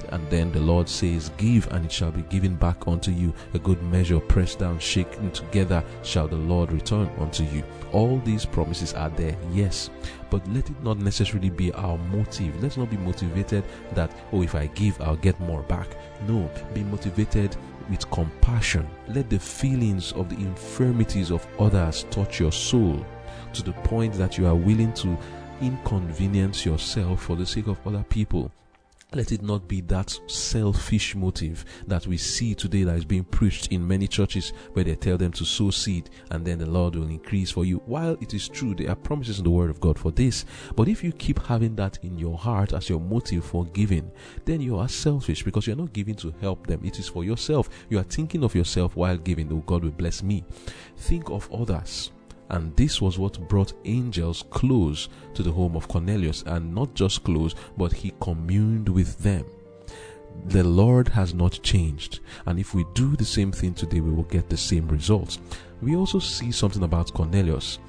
And 0.09 0.27
then 0.29 0.51
the 0.51 0.59
Lord 0.59 0.87
says, 0.87 1.31
Give, 1.37 1.67
and 1.71 1.85
it 1.85 1.91
shall 1.91 2.11
be 2.11 2.21
given 2.23 2.55
back 2.55 2.87
unto 2.87 3.11
you. 3.11 3.33
A 3.53 3.59
good 3.59 3.81
measure, 3.83 4.19
pressed 4.19 4.59
down, 4.59 4.79
shaken 4.79 5.31
together, 5.31 5.83
shall 6.03 6.27
the 6.27 6.35
Lord 6.35 6.71
return 6.71 7.09
unto 7.19 7.43
you. 7.43 7.63
All 7.91 8.19
these 8.19 8.45
promises 8.45 8.93
are 8.93 9.09
there, 9.09 9.35
yes, 9.51 9.89
but 10.29 10.47
let 10.49 10.69
it 10.69 10.83
not 10.83 10.97
necessarily 10.97 11.49
be 11.49 11.71
our 11.73 11.97
motive. 11.97 12.61
Let's 12.61 12.77
not 12.77 12.89
be 12.89 12.97
motivated 12.97 13.63
that, 13.93 14.11
oh, 14.31 14.41
if 14.41 14.55
I 14.55 14.67
give, 14.67 14.99
I'll 15.01 15.15
get 15.15 15.39
more 15.39 15.63
back. 15.63 15.87
No, 16.27 16.49
be 16.73 16.83
motivated 16.83 17.55
with 17.89 18.09
compassion. 18.11 18.87
Let 19.07 19.29
the 19.29 19.39
feelings 19.39 20.11
of 20.13 20.29
the 20.29 20.37
infirmities 20.37 21.31
of 21.31 21.45
others 21.59 22.05
touch 22.09 22.39
your 22.39 22.51
soul 22.51 23.05
to 23.53 23.63
the 23.63 23.73
point 23.73 24.13
that 24.15 24.37
you 24.37 24.47
are 24.47 24.55
willing 24.55 24.93
to 24.93 25.17
inconvenience 25.61 26.65
yourself 26.65 27.23
for 27.23 27.35
the 27.35 27.45
sake 27.45 27.67
of 27.67 27.79
other 27.87 28.03
people. 28.09 28.51
Let 29.15 29.31
it 29.31 29.41
not 29.41 29.69
be 29.69 29.79
that 29.81 30.19
selfish 30.27 31.15
motive 31.15 31.63
that 31.87 32.05
we 32.05 32.17
see 32.17 32.53
today 32.53 32.83
that 32.83 32.97
is 32.97 33.05
being 33.05 33.23
preached 33.23 33.71
in 33.71 33.87
many 33.87 34.09
churches 34.09 34.51
where 34.73 34.83
they 34.83 34.95
tell 34.95 35.17
them 35.17 35.31
to 35.31 35.45
sow 35.45 35.71
seed 35.71 36.09
and 36.31 36.45
then 36.45 36.59
the 36.59 36.65
Lord 36.65 36.97
will 36.97 37.07
increase 37.07 37.49
for 37.49 37.63
you. 37.63 37.81
While 37.85 38.17
it 38.19 38.33
is 38.33 38.49
true, 38.49 38.75
there 38.75 38.89
are 38.89 38.95
promises 38.95 39.37
in 39.37 39.45
the 39.45 39.51
Word 39.51 39.69
of 39.69 39.79
God 39.79 39.97
for 39.97 40.11
this. 40.11 40.43
But 40.75 40.89
if 40.89 41.01
you 41.01 41.13
keep 41.13 41.39
having 41.39 41.77
that 41.77 41.97
in 42.03 42.19
your 42.19 42.37
heart 42.37 42.73
as 42.73 42.89
your 42.89 42.99
motive 42.99 43.45
for 43.45 43.63
giving, 43.67 44.11
then 44.43 44.59
you 44.59 44.77
are 44.77 44.89
selfish 44.89 45.43
because 45.43 45.65
you're 45.65 45.77
not 45.77 45.93
giving 45.93 46.15
to 46.15 46.33
help 46.41 46.67
them. 46.67 46.81
It 46.83 46.99
is 46.99 47.07
for 47.07 47.23
yourself. 47.23 47.69
You 47.87 47.99
are 47.99 48.03
thinking 48.03 48.43
of 48.43 48.53
yourself 48.53 48.97
while 48.97 49.17
giving. 49.17 49.49
Oh, 49.49 49.63
God 49.65 49.85
will 49.85 49.91
bless 49.91 50.23
me. 50.23 50.43
Think 50.97 51.29
of 51.29 51.49
others. 51.53 52.11
And 52.49 52.75
this 52.75 53.01
was 53.01 53.17
what 53.17 53.47
brought 53.47 53.73
angels 53.85 54.43
close 54.49 55.09
to 55.33 55.43
the 55.43 55.51
home 55.51 55.75
of 55.75 55.87
Cornelius, 55.87 56.43
and 56.43 56.73
not 56.73 56.93
just 56.93 57.23
close, 57.23 57.55
but 57.77 57.91
he 57.91 58.13
communed 58.21 58.87
with 58.89 59.17
them. 59.19 59.45
The 60.47 60.63
Lord 60.63 61.07
has 61.09 61.33
not 61.33 61.59
changed, 61.63 62.19
and 62.45 62.59
if 62.59 62.75
we 62.75 62.85
do 62.93 63.15
the 63.15 63.25
same 63.25 63.51
thing 63.51 63.73
today, 63.73 63.99
we 63.99 64.11
will 64.11 64.23
get 64.23 64.49
the 64.49 64.57
same 64.57 64.87
results. 64.87 65.39
We 65.81 65.95
also 65.95 66.19
see 66.19 66.51
something 66.51 66.83
about 66.83 67.13
Cornelius. 67.13 67.79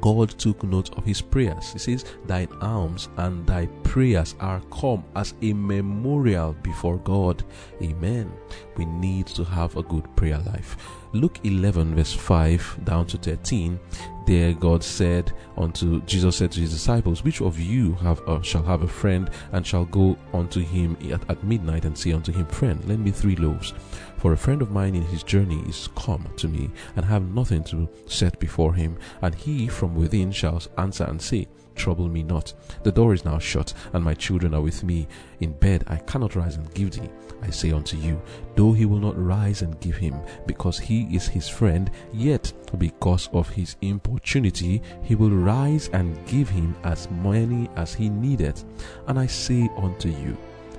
God 0.00 0.30
took 0.30 0.62
note 0.62 0.96
of 0.96 1.04
his 1.04 1.20
prayers. 1.20 1.72
He 1.72 1.78
says, 1.78 2.04
Thine 2.26 2.48
alms 2.60 3.08
and 3.16 3.46
thy 3.46 3.66
prayers 3.82 4.34
are 4.40 4.60
come 4.70 5.04
as 5.14 5.34
a 5.42 5.52
memorial 5.52 6.54
before 6.62 6.98
God. 6.98 7.42
Amen. 7.82 8.32
We 8.76 8.84
need 8.84 9.26
to 9.28 9.44
have 9.44 9.76
a 9.76 9.82
good 9.82 10.14
prayer 10.16 10.38
life. 10.38 10.76
Luke 11.12 11.38
11, 11.44 11.94
verse 11.94 12.12
5 12.12 12.80
down 12.84 13.06
to 13.06 13.16
13, 13.16 13.78
there 14.26 14.52
God 14.52 14.82
said 14.82 15.32
unto 15.56 16.02
Jesus 16.02 16.36
said 16.36 16.50
to 16.52 16.60
his 16.60 16.72
disciples, 16.72 17.22
Which 17.22 17.40
of 17.40 17.58
you 17.58 17.94
have 17.94 18.20
shall 18.42 18.64
have 18.64 18.82
a 18.82 18.88
friend 18.88 19.30
and 19.52 19.66
shall 19.66 19.84
go 19.84 20.16
unto 20.34 20.60
him 20.60 20.96
at, 21.12 21.28
at 21.30 21.44
midnight 21.44 21.84
and 21.84 21.96
say 21.96 22.12
unto 22.12 22.32
him, 22.32 22.46
Friend, 22.46 22.84
lend 22.86 23.04
me 23.04 23.12
three 23.12 23.36
loaves. 23.36 23.72
For 24.16 24.32
a 24.32 24.36
friend 24.36 24.62
of 24.62 24.70
mine 24.70 24.94
in 24.94 25.02
his 25.02 25.22
journey 25.22 25.62
is 25.68 25.88
come 25.94 26.26
to 26.36 26.48
me 26.48 26.70
and 26.96 27.04
have 27.04 27.22
nothing 27.34 27.62
to 27.64 27.88
set 28.06 28.38
before 28.38 28.74
him, 28.74 28.98
and 29.22 29.34
he 29.34 29.68
from 29.68 29.94
within 29.94 30.32
shall 30.32 30.62
answer 30.78 31.04
and 31.04 31.20
say, 31.20 31.48
trouble 31.76 32.08
me 32.08 32.22
not. 32.22 32.52
The 32.82 32.90
door 32.90 33.14
is 33.14 33.24
now 33.24 33.38
shut, 33.38 33.72
and 33.92 34.02
my 34.02 34.14
children 34.14 34.54
are 34.54 34.60
with 34.60 34.82
me. 34.82 35.06
In 35.40 35.52
bed 35.52 35.84
I 35.86 35.96
cannot 35.96 36.34
rise 36.34 36.56
and 36.56 36.72
give 36.74 36.92
thee. 36.92 37.10
I 37.42 37.50
say 37.50 37.70
unto 37.70 37.96
you, 37.98 38.20
though 38.56 38.72
he 38.72 38.86
will 38.86 38.98
not 38.98 39.22
rise 39.22 39.62
and 39.62 39.78
give 39.80 39.96
him, 39.96 40.18
because 40.46 40.78
he 40.78 41.02
is 41.14 41.28
his 41.28 41.48
friend, 41.48 41.90
yet 42.12 42.52
because 42.78 43.28
of 43.32 43.48
his 43.50 43.76
importunity, 43.82 44.82
he 45.02 45.14
will 45.14 45.30
rise 45.30 45.88
and 45.92 46.26
give 46.26 46.48
him 46.48 46.74
as 46.82 47.10
many 47.10 47.68
as 47.76 47.94
he 47.94 48.08
needeth. 48.08 48.64
And 49.06 49.18
I 49.18 49.26
say 49.26 49.68
unto 49.76 50.08
you, 50.08 50.36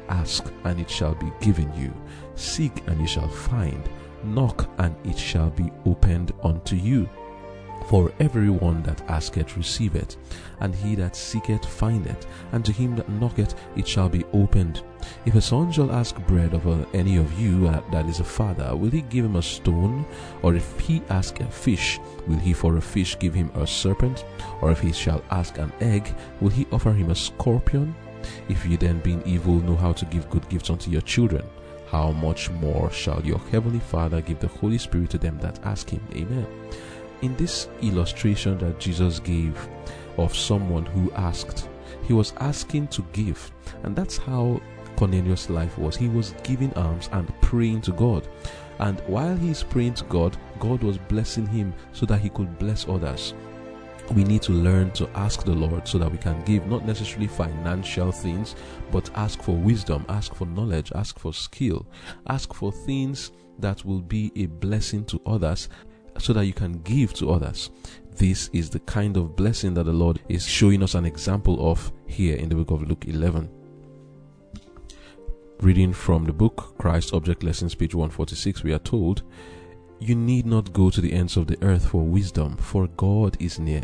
Ask, 0.10 0.51
and 0.63 0.79
it 0.79 0.89
shall 0.89 1.15
be 1.15 1.32
given 1.41 1.72
you. 1.75 1.94
Seek, 2.38 2.84
and 2.88 3.01
ye 3.01 3.08
shall 3.08 3.27
find. 3.27 3.84
Knock, 4.24 4.70
and 4.77 4.96
it 5.03 5.17
shall 5.17 5.50
be 5.50 5.72
opened 5.86 6.32
unto 6.44 6.75
you. 6.75 7.10
For 7.89 8.12
everyone 8.20 8.84
that 8.84 9.01
asketh 9.08 9.56
receiveth, 9.56 10.17
and 10.60 10.75
he 10.75 10.96
that 10.96 11.15
seeketh 11.15 11.65
findeth, 11.65 12.25
and 12.51 12.65
to 12.65 12.72
him 12.74 12.96
that 12.98 13.08
knocketh 13.08 13.56
it 13.77 13.88
shall 13.88 14.10
be 14.10 14.25
opened. 14.34 14.84
If 15.25 15.36
a 15.36 15.41
son 15.41 15.72
shall 15.72 15.91
ask 15.91 16.17
bread 16.27 16.53
of 16.53 16.67
any 16.94 17.15
of 17.17 17.39
you 17.39 17.70
that 17.91 18.08
is 18.08 18.20
a 18.20 18.25
father, 18.25 18.75
will 18.75 18.89
he 18.89 19.03
give 19.03 19.24
him 19.24 19.38
a 19.38 19.41
stone? 19.41 20.06
Or 20.41 20.56
if 20.56 20.79
he 20.79 21.01
ask 21.10 21.39
a 21.39 21.46
fish, 21.46 22.00
will 22.27 22.39
he 22.39 22.51
for 22.51 22.75
a 22.75 22.82
fish 22.82 23.17
give 23.20 23.34
him 23.34 23.51
a 23.56 23.65
serpent? 23.65 24.25
Or 24.62 24.72
if 24.72 24.82
he 24.82 24.91
shall 24.91 25.24
ask 25.32 25.58
an 25.58 25.72
egg, 25.79 26.13
will 26.41 26.50
he 26.50 26.67
offer 26.74 26.91
him 26.91 27.10
a 27.10 27.15
scorpion? 27.15 27.96
If 28.50 28.65
ye 28.65 28.75
then, 28.75 29.00
being 29.00 29.24
evil, 29.25 29.62
know 29.62 29.75
how 29.75 29.94
to 29.94 30.06
give 30.06 30.29
good 30.29 30.50
gifts 30.50 30.70
unto 30.70 30.91
your 30.91 31.01
children, 31.01 31.46
how 31.89 32.12
much 32.12 32.50
more 32.51 32.91
shall 32.91 33.22
your 33.25 33.39
heavenly 33.51 33.79
Father 33.79 34.22
give 34.22 34.39
the 34.39 34.48
Holy 34.48 34.77
Spirit 34.77 35.10
to 35.12 35.17
them 35.17 35.38
that 35.39 35.60
ask 35.65 35.89
him? 35.89 36.06
Amen 36.13 36.48
in 37.22 37.36
this 37.36 37.67
illustration 37.82 38.58
that 38.60 38.79
Jesus 38.79 39.20
gave 39.20 39.67
of 40.17 40.36
someone 40.36 40.86
who 40.86 41.12
asked, 41.13 41.70
he 42.03 42.13
was 42.13 42.34
asking 42.39 42.88
to 42.89 43.06
give. 43.13 43.51
And 43.84 43.96
that's 43.96 44.17
how 44.17 44.62
Cornelius' 44.96 45.50
life 45.50 45.77
was. 45.77 45.96
He 45.96 46.08
was 46.08 46.34
giving 46.44 46.74
alms 46.74 47.10
and 47.12 47.29
praying 47.41 47.82
to 47.82 47.91
God. 47.91 48.27
And 48.79 49.00
while 49.01 49.36
he's 49.36 49.63
praying 49.63 49.96
to 49.96 50.03
God, 50.06 50.38
God 50.60 50.84
was 50.84 50.98
blessing 50.98 51.48
him 51.48 51.74
so 51.91 52.06
that 52.08 52.20
he 52.20 52.29
could 52.29 52.58
bless 52.60 52.88
others. 52.88 53.34
We 54.13 54.23
need 54.23 54.41
to 54.43 54.51
learn 54.51 54.91
to 54.91 55.09
ask 55.09 55.43
the 55.43 55.51
Lord 55.51 55.87
so 55.87 55.97
that 55.97 56.11
we 56.11 56.17
can 56.17 56.43
give 56.43 56.65
not 56.67 56.85
necessarily 56.85 57.27
financial 57.27 58.11
things, 58.11 58.55
but 58.91 59.09
ask 59.15 59.41
for 59.41 59.55
wisdom, 59.55 60.05
ask 60.09 60.33
for 60.33 60.45
knowledge, 60.45 60.91
ask 60.95 61.19
for 61.19 61.33
skill, 61.33 61.85
ask 62.27 62.53
for 62.53 62.71
things 62.71 63.31
that 63.59 63.83
will 63.85 64.01
be 64.01 64.31
a 64.35 64.45
blessing 64.45 65.03
to 65.05 65.21
others 65.25 65.69
so 66.19 66.33
that 66.33 66.45
you 66.45 66.53
can 66.53 66.81
give 66.83 67.13
to 67.15 67.31
others. 67.31 67.69
This 68.15 68.49
is 68.53 68.69
the 68.69 68.79
kind 68.81 69.17
of 69.17 69.35
blessing 69.35 69.73
that 69.75 69.83
the 69.83 69.93
Lord 69.93 70.19
is 70.29 70.45
showing 70.45 70.81
us 70.81 70.95
an 70.95 71.05
example 71.05 71.69
of 71.69 71.91
here 72.07 72.35
in 72.37 72.49
the 72.49 72.55
book 72.55 72.71
of 72.71 72.87
Luke 72.87 73.05
11. 73.07 73.49
Reading 75.59 75.91
from 75.91 76.23
the 76.23 76.33
book 76.33 76.75
Christ 76.77 77.13
Object 77.13 77.43
Lessons, 77.43 77.75
page 77.75 77.93
146, 77.93 78.63
we 78.63 78.73
are 78.73 78.79
told, 78.79 79.23
You 80.00 80.16
need 80.16 80.46
not 80.46 80.74
go 80.74 80.89
to 80.89 81.01
the 81.01 81.12
ends 81.12 81.38
of 81.38 81.48
the 81.48 81.58
earth 81.63 81.88
for 81.88 82.04
wisdom, 82.04 82.56
for 82.58 82.88
God 82.88 83.36
is 83.39 83.60
near. 83.60 83.84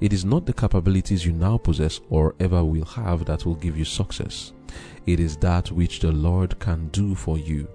It 0.00 0.12
is 0.12 0.24
not 0.24 0.46
the 0.46 0.52
capabilities 0.52 1.24
you 1.24 1.32
now 1.32 1.58
possess 1.58 2.00
or 2.08 2.34
ever 2.40 2.64
will 2.64 2.84
have 2.84 3.24
that 3.26 3.44
will 3.44 3.54
give 3.54 3.76
you 3.76 3.84
success. 3.84 4.52
It 5.06 5.20
is 5.20 5.36
that 5.38 5.70
which 5.70 6.00
the 6.00 6.12
Lord 6.12 6.58
can 6.60 6.88
do 6.88 7.14
for 7.14 7.38
you. 7.38 7.68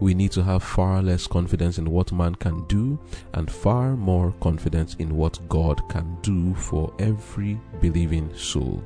We 0.00 0.14
need 0.14 0.32
to 0.32 0.42
have 0.42 0.62
far 0.62 1.00
less 1.00 1.26
confidence 1.26 1.78
in 1.78 1.90
what 1.90 2.12
man 2.12 2.34
can 2.34 2.64
do 2.66 2.98
and 3.34 3.50
far 3.50 3.96
more 3.96 4.32
confidence 4.40 4.96
in 4.98 5.16
what 5.16 5.40
God 5.48 5.88
can 5.88 6.18
do 6.22 6.54
for 6.54 6.92
every 6.98 7.58
believing 7.80 8.34
soul. 8.36 8.82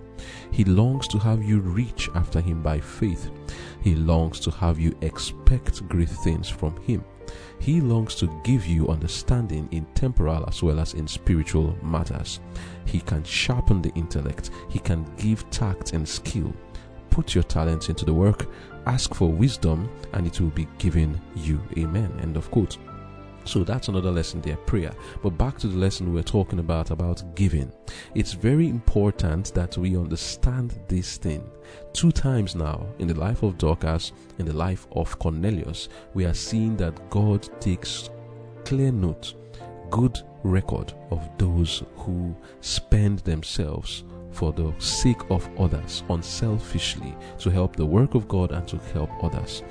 He 0.51 0.65
longs 0.65 1.09
to 1.09 1.19
have 1.19 1.43
you 1.43 1.61
reach 1.61 2.09
after 2.15 2.41
Him 2.41 2.63
by 2.63 2.81
faith. 2.81 3.31
He 3.83 3.95
longs 3.95 4.41
to 4.41 4.51
have 4.51 4.79
you 4.79 4.97
expect 5.01 5.89
great 5.89 6.11
things 6.11 6.49
from 6.49 6.77
Him. 6.83 7.05
He 7.59 7.81
longs 7.81 8.15
to 8.17 8.41
give 8.45 8.67
you 8.67 8.89
understanding 8.89 9.69
in 9.71 9.87
temporal 9.95 10.45
as 10.47 10.63
well 10.63 10.81
as 10.81 10.95
in 10.95 11.07
spiritual 11.07 11.77
matters. 11.83 12.41
He 12.85 13.01
can 13.01 13.25
sharpen 13.25 13.83
the 13.83 13.93
intellect. 13.95 14.51
He 14.69 14.79
can 14.79 15.05
give 15.17 15.49
tact 15.51 15.93
and 15.93 16.09
skill. 16.09 16.55
Put 17.11 17.35
your 17.35 17.45
talents 17.45 17.89
into 17.89 18.05
the 18.05 18.15
work, 18.15 18.47
ask 18.87 19.15
for 19.15 19.31
wisdom, 19.31 19.89
and 20.13 20.27
it 20.27 20.41
will 20.41 20.51
be 20.51 20.69
given 20.79 21.21
you. 21.35 21.61
Amen. 21.79 22.13
End 22.21 22.37
of 22.37 22.51
quote. 22.51 22.77
So 23.47 23.63
that's 23.63 23.87
another 23.87 24.11
lesson 24.11 24.41
there, 24.41 24.57
prayer. 24.57 24.93
But 25.23 25.39
back 25.39 25.57
to 25.59 25.69
the 25.69 25.79
lesson 25.79 26.13
we're 26.13 26.23
talking 26.23 26.59
about, 26.59 26.91
about 26.91 27.23
giving. 27.37 27.73
It's 28.15 28.33
very 28.33 28.69
important 28.69 29.55
that 29.55 29.79
we 29.79 29.97
understand 29.97 30.79
this 30.89 31.17
thing. 31.17 31.49
Two 31.93 32.11
times 32.11 32.57
now 32.57 32.85
in 32.99 33.07
the 33.07 33.15
life 33.15 33.45
of 33.45 33.57
Dorcas, 33.57 34.13
in 34.39 34.47
the 34.47 34.53
life 34.53 34.89
of 34.93 35.17
Cornelius, 35.21 35.89
we 36.13 36.27
are 36.27 36.35
seeing 36.35 36.77
that 36.79 37.09
God 37.09 37.49
takes 37.61 38.11
clear 38.65 38.91
note, 38.91 39.35
good 39.91 40.19
record 40.43 40.93
of 41.11 41.29
those 41.39 41.85
who 41.97 42.35
spend 42.61 43.21
themselves 43.21 44.03
for 44.33 44.53
the 44.53 44.75
sake 44.79 45.23
of 45.31 45.49
others 45.59 46.03
unselfishly 46.11 47.15
to 47.39 47.49
help 47.49 47.77
the 47.77 47.87
work 47.87 48.15
of 48.15 48.27
God 48.27 48.51
and 48.51 48.67
to 48.69 48.79
help 48.93 49.11
others. 49.23 49.63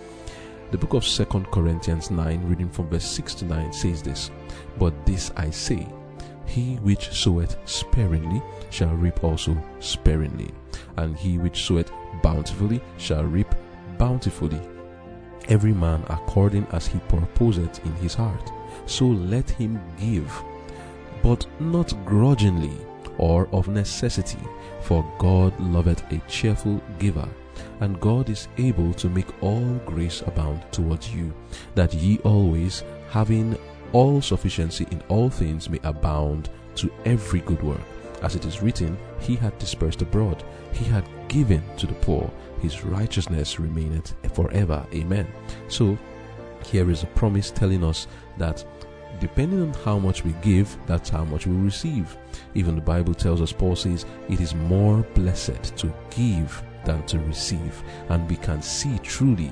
The 0.71 0.79
book 0.79 0.93
of 0.93 1.05
Second 1.05 1.45
Corinthians 1.51 2.09
9, 2.09 2.47
reading 2.47 2.69
from 2.69 2.89
verse 2.89 3.05
6 3.05 3.35
to 3.35 3.45
9, 3.45 3.71
says 3.71 4.01
this 4.01 4.31
But 4.79 5.05
this 5.05 5.31
I 5.37 5.51
say, 5.51 5.87
he 6.47 6.75
which 6.77 7.11
soweth 7.11 7.55
sparingly 7.65 8.41
shall 8.71 8.93
reap 8.95 9.23
also 9.23 9.55
sparingly, 9.79 10.51
and 10.97 11.15
he 11.15 11.37
which 11.37 11.65
soweth 11.65 11.91
bountifully 12.23 12.81
shall 12.97 13.23
reap 13.23 13.53
bountifully. 13.99 14.59
Every 15.49 15.73
man 15.73 16.03
according 16.09 16.65
as 16.71 16.87
he 16.87 16.99
purposeth 17.07 17.85
in 17.85 17.93
his 17.95 18.15
heart, 18.15 18.51
so 18.87 19.05
let 19.05 19.49
him 19.49 19.79
give, 19.99 20.43
but 21.21 21.45
not 21.59 21.93
grudgingly 22.05 22.75
or 23.19 23.47
of 23.51 23.67
necessity, 23.67 24.43
for 24.81 25.05
God 25.19 25.57
loveth 25.59 26.11
a 26.11 26.17
cheerful 26.27 26.81
giver 26.97 27.29
and 27.79 27.99
God 27.99 28.29
is 28.29 28.47
able 28.57 28.93
to 28.95 29.09
make 29.09 29.43
all 29.43 29.81
grace 29.85 30.21
abound 30.21 30.63
towards 30.71 31.13
you, 31.13 31.33
that 31.75 31.93
ye 31.93 32.19
always, 32.19 32.83
having 33.09 33.57
all 33.93 34.21
sufficiency 34.21 34.87
in 34.91 35.01
all 35.09 35.29
things, 35.29 35.69
may 35.69 35.79
abound 35.83 36.49
to 36.75 36.91
every 37.05 37.39
good 37.41 37.61
work. 37.63 37.81
As 38.21 38.35
it 38.35 38.45
is 38.45 38.61
written, 38.61 38.97
He 39.19 39.35
had 39.35 39.57
dispersed 39.59 40.01
abroad, 40.01 40.43
He 40.73 40.85
had 40.85 41.07
given 41.27 41.63
to 41.77 41.87
the 41.87 41.93
poor, 41.93 42.31
His 42.61 42.83
righteousness 42.83 43.59
remaineth 43.59 44.13
forever. 44.33 44.85
Amen. 44.93 45.27
So, 45.67 45.97
here 46.65 46.89
is 46.89 47.03
a 47.03 47.07
promise 47.07 47.51
telling 47.51 47.83
us 47.83 48.07
that 48.37 48.65
depending 49.19 49.61
on 49.61 49.73
how 49.73 49.99
much 49.99 50.23
we 50.23 50.33
give, 50.41 50.75
that's 50.87 51.09
how 51.09 51.23
much 51.25 51.47
we 51.47 51.55
receive. 51.55 52.17
Even 52.53 52.75
the 52.75 52.81
Bible 52.81 53.13
tells 53.13 53.41
us, 53.41 53.51
Paul 53.51 53.75
says, 53.75 54.05
it 54.29 54.41
is 54.41 54.55
more 54.55 55.03
blessed 55.13 55.75
to 55.77 55.93
give 56.09 56.61
than 56.85 57.05
to 57.07 57.19
receive. 57.19 57.83
And 58.09 58.29
we 58.29 58.37
can 58.37 58.61
see 58.61 58.97
truly 58.99 59.51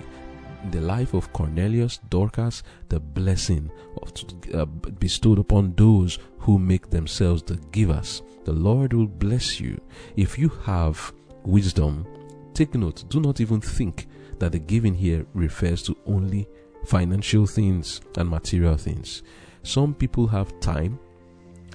the 0.72 0.82
life 0.82 1.14
of 1.14 1.32
Cornelius, 1.34 2.00
Dorcas, 2.10 2.64
the 2.90 3.00
blessing 3.00 3.70
of, 4.02 4.14
uh, 4.54 4.66
bestowed 4.66 5.40
upon 5.40 5.74
those 5.76 6.20
who 6.40 6.58
make 6.58 6.90
themselves 6.90 7.44
the 7.44 7.58
givers. 7.72 8.22
The 8.46 8.54
Lord 8.54 8.94
will 8.94 9.08
bless 9.08 9.60
you. 9.60 9.80
If 10.16 10.38
you 10.38 10.50
have 10.66 11.14
wisdom, 11.44 12.06
take 12.54 12.76
note, 12.76 13.04
do 13.10 13.20
not 13.20 13.42
even 13.42 13.62
think 13.62 14.08
that 14.40 14.52
the 14.52 14.60
giving 14.60 14.94
here 14.94 15.26
refers 15.34 15.84
to 15.84 15.98
only 16.06 16.48
financial 16.86 17.46
things 17.46 18.02
and 18.18 18.30
material 18.30 18.78
things. 18.78 19.24
Some 19.64 19.94
people 19.94 20.28
have 20.28 20.60
time 20.60 21.00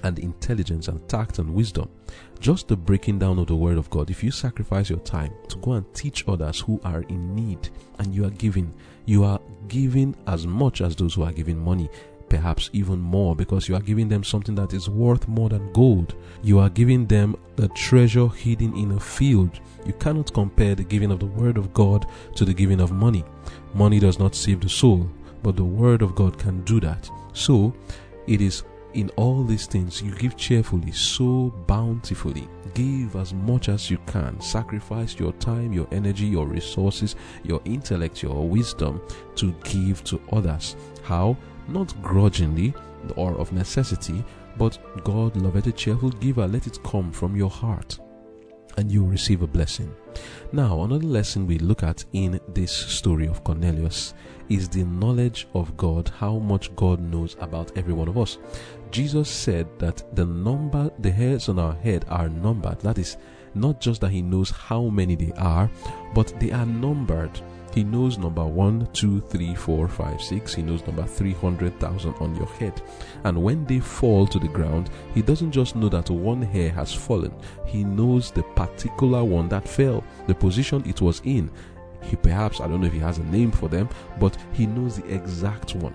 and 0.03 0.19
intelligence 0.19 0.87
and 0.87 1.07
tact 1.09 1.39
and 1.39 1.53
wisdom. 1.53 1.89
Just 2.39 2.69
the 2.69 2.77
breaking 2.77 3.19
down 3.19 3.37
of 3.37 3.47
the 3.47 3.55
Word 3.55 3.77
of 3.77 3.89
God. 3.89 4.09
If 4.09 4.23
you 4.23 4.31
sacrifice 4.31 4.89
your 4.89 4.99
time 4.99 5.33
to 5.49 5.57
go 5.57 5.73
and 5.73 5.93
teach 5.93 6.25
others 6.27 6.61
who 6.61 6.79
are 6.85 7.01
in 7.03 7.35
need 7.35 7.69
and 7.97 8.15
you 8.15 8.25
are 8.25 8.31
giving, 8.31 8.73
you 9.05 9.25
are 9.25 9.41
giving 9.67 10.15
as 10.25 10.47
much 10.47 10.79
as 10.79 10.95
those 10.95 11.15
who 11.15 11.23
are 11.23 11.33
giving 11.33 11.57
money 11.57 11.89
perhaps 12.29 12.69
even 12.73 12.99
more 12.99 13.35
because 13.35 13.67
you 13.67 13.75
are 13.75 13.81
giving 13.81 14.07
them 14.07 14.23
something 14.23 14.55
that 14.55 14.73
is 14.73 14.87
worth 14.87 15.27
more 15.27 15.49
than 15.49 15.73
gold. 15.73 16.15
You 16.43 16.59
are 16.59 16.69
giving 16.69 17.07
them 17.07 17.35
the 17.55 17.67
treasure 17.69 18.27
hidden 18.27 18.75
in 18.77 18.91
a 18.91 18.99
field. 18.99 19.59
You 19.85 19.93
cannot 19.93 20.33
compare 20.33 20.75
the 20.75 20.83
giving 20.83 21.11
of 21.11 21.19
the 21.19 21.25
Word 21.25 21.57
of 21.57 21.73
God 21.73 22.05
to 22.35 22.45
the 22.45 22.53
giving 22.53 22.79
of 22.79 22.91
money. 22.91 23.25
Money 23.73 23.99
does 23.99 24.19
not 24.19 24.35
save 24.35 24.61
the 24.61 24.69
soul, 24.69 25.09
but 25.43 25.55
the 25.55 25.63
Word 25.63 26.01
of 26.01 26.15
God 26.15 26.37
can 26.37 26.63
do 26.63 26.79
that. 26.79 27.09
So, 27.33 27.73
it 28.27 28.41
is 28.41 28.63
in 28.93 29.09
all 29.15 29.43
these 29.43 29.67
things 29.67 30.01
you 30.01 30.13
give 30.15 30.35
cheerfully, 30.35 30.91
so 30.91 31.53
bountifully. 31.67 32.47
Give 32.73 33.15
as 33.15 33.33
much 33.33 33.69
as 33.69 33.89
you 33.89 33.97
can. 34.07 34.39
Sacrifice 34.41 35.19
your 35.19 35.33
time, 35.33 35.73
your 35.73 35.87
energy, 35.91 36.25
your 36.25 36.47
resources, 36.47 37.15
your 37.43 37.61
intellect, 37.65 38.23
your 38.23 38.47
wisdom 38.47 39.01
to 39.35 39.53
give 39.63 40.03
to 40.05 40.21
others. 40.31 40.75
How? 41.03 41.37
Not 41.67 41.99
grudgingly 42.01 42.73
or 43.15 43.33
of 43.35 43.53
necessity, 43.53 44.23
but 44.57 44.77
God 45.03 45.35
loveth 45.35 45.67
a 45.67 45.71
cheerful 45.71 46.09
giver. 46.09 46.47
Let 46.47 46.67
it 46.67 46.83
come 46.83 47.11
from 47.11 47.35
your 47.35 47.49
heart 47.49 47.99
and 48.77 48.91
you 48.91 49.05
receive 49.05 49.41
a 49.41 49.47
blessing. 49.47 49.93
Now, 50.51 50.83
another 50.83 51.05
lesson 51.05 51.45
we 51.45 51.59
look 51.59 51.83
at 51.83 52.05
in 52.13 52.39
this 52.47 52.71
story 52.71 53.27
of 53.27 53.43
Cornelius 53.43 54.13
is 54.47 54.69
the 54.69 54.83
knowledge 54.83 55.47
of 55.53 55.75
God, 55.77 56.09
how 56.17 56.37
much 56.39 56.73
God 56.75 56.99
knows 56.99 57.35
about 57.39 57.77
every 57.77 57.93
one 57.93 58.07
of 58.07 58.17
us. 58.17 58.37
Jesus 58.91 59.29
said 59.29 59.67
that 59.77 60.03
the 60.15 60.25
number, 60.25 60.91
the 60.99 61.11
hairs 61.11 61.47
on 61.49 61.59
our 61.59 61.73
head 61.75 62.05
are 62.09 62.29
numbered. 62.29 62.79
That 62.79 62.97
is 62.97 63.17
not 63.53 63.79
just 63.79 64.01
that 64.01 64.11
He 64.11 64.21
knows 64.21 64.49
how 64.49 64.83
many 64.89 65.15
they 65.15 65.31
are, 65.33 65.69
but 66.13 66.33
they 66.39 66.51
are 66.51 66.65
numbered. 66.65 67.39
He 67.73 67.83
knows 67.83 68.17
number 68.17 68.45
one, 68.45 68.87
two, 68.93 69.21
three, 69.21 69.53
four, 69.53 69.87
five, 69.87 70.21
six. 70.21 70.55
He 70.55 70.63
knows 70.63 70.85
number 70.87 71.05
300,000 71.05 72.15
on 72.15 72.35
your 72.35 72.47
head. 72.47 72.81
And 73.23 73.43
when 73.43 73.63
they 73.65 73.79
fall 73.79 74.25
to 74.27 74.39
the 74.39 74.47
ground, 74.47 74.89
He 75.13 75.21
doesn't 75.21 75.51
just 75.51 75.75
know 75.75 75.89
that 75.89 76.09
one 76.09 76.41
hair 76.41 76.71
has 76.71 76.93
fallen, 76.93 77.33
He 77.65 77.83
knows 77.83 78.31
the 78.31 78.43
particular 78.43 79.23
one 79.23 79.49
that 79.49 79.67
fell, 79.67 80.03
the 80.27 80.35
position 80.35 80.83
it 80.87 81.01
was 81.01 81.21
in. 81.25 81.51
He 82.01 82.15
perhaps, 82.15 82.59
I 82.59 82.67
don't 82.67 82.81
know 82.81 82.87
if 82.87 82.93
He 82.93 82.99
has 82.99 83.19
a 83.19 83.23
name 83.25 83.51
for 83.51 83.69
them, 83.69 83.87
but 84.19 84.35
He 84.53 84.65
knows 84.65 84.97
the 84.97 85.13
exact 85.13 85.75
one. 85.75 85.93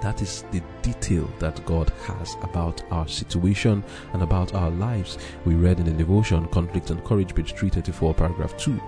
That 0.00 0.22
is 0.22 0.44
the 0.52 0.62
detail 0.82 1.28
that 1.38 1.64
God 1.66 1.90
has 2.04 2.36
about 2.42 2.82
our 2.92 3.08
situation 3.08 3.82
and 4.12 4.22
about 4.22 4.54
our 4.54 4.70
lives. 4.70 5.18
We 5.44 5.54
read 5.54 5.80
in 5.80 5.86
the 5.86 5.92
devotion 5.92 6.46
Conflict 6.48 6.90
and 6.90 7.04
Courage, 7.04 7.34
page 7.34 7.52
334, 7.54 8.14
paragraph 8.14 8.56
2. 8.58 8.80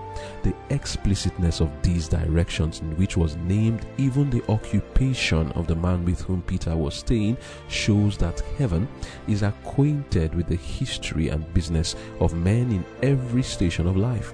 The 0.43 0.53
explicitness 0.69 1.59
of 1.59 1.69
these 1.81 2.07
directions, 2.07 2.79
in 2.79 2.95
which 2.97 3.17
was 3.17 3.35
named 3.37 3.85
even 3.97 4.29
the 4.29 4.43
occupation 4.49 5.51
of 5.53 5.67
the 5.67 5.75
man 5.75 6.05
with 6.05 6.21
whom 6.21 6.41
Peter 6.43 6.75
was 6.75 6.95
staying, 6.95 7.37
shows 7.67 8.17
that 8.17 8.39
heaven 8.57 8.87
is 9.27 9.43
acquainted 9.43 10.33
with 10.33 10.47
the 10.47 10.55
history 10.55 11.29
and 11.29 11.53
business 11.53 11.95
of 12.19 12.33
men 12.33 12.71
in 12.71 12.85
every 13.03 13.43
station 13.43 13.87
of 13.87 13.97
life. 13.97 14.33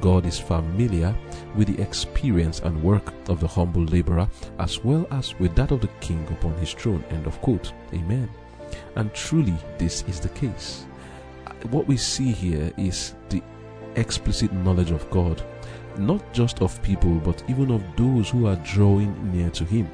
God 0.00 0.26
is 0.26 0.38
familiar 0.38 1.14
with 1.54 1.68
the 1.68 1.82
experience 1.82 2.60
and 2.60 2.82
work 2.82 3.12
of 3.28 3.40
the 3.40 3.46
humble 3.46 3.84
laborer 3.84 4.28
as 4.58 4.84
well 4.84 5.06
as 5.10 5.38
with 5.38 5.54
that 5.56 5.70
of 5.70 5.80
the 5.80 5.90
king 6.00 6.26
upon 6.30 6.54
his 6.58 6.72
throne. 6.72 7.04
End 7.10 7.26
of 7.26 7.40
quote. 7.40 7.72
Amen. 7.92 8.28
And 8.96 9.12
truly, 9.14 9.54
this 9.78 10.04
is 10.08 10.20
the 10.20 10.28
case. 10.30 10.86
Uh, 11.46 11.52
what 11.70 11.86
we 11.86 11.96
see 11.96 12.32
here 12.32 12.72
is 12.76 13.14
the 13.28 13.42
explicit 13.96 14.52
knowledge 14.52 14.90
of 14.90 15.08
God, 15.10 15.42
not 15.96 16.32
just 16.32 16.62
of 16.62 16.80
people, 16.82 17.14
but 17.16 17.42
even 17.48 17.70
of 17.70 17.82
those 17.96 18.30
who 18.30 18.46
are 18.46 18.56
drawing 18.56 19.32
near 19.32 19.50
to 19.50 19.64
Him. 19.64 19.88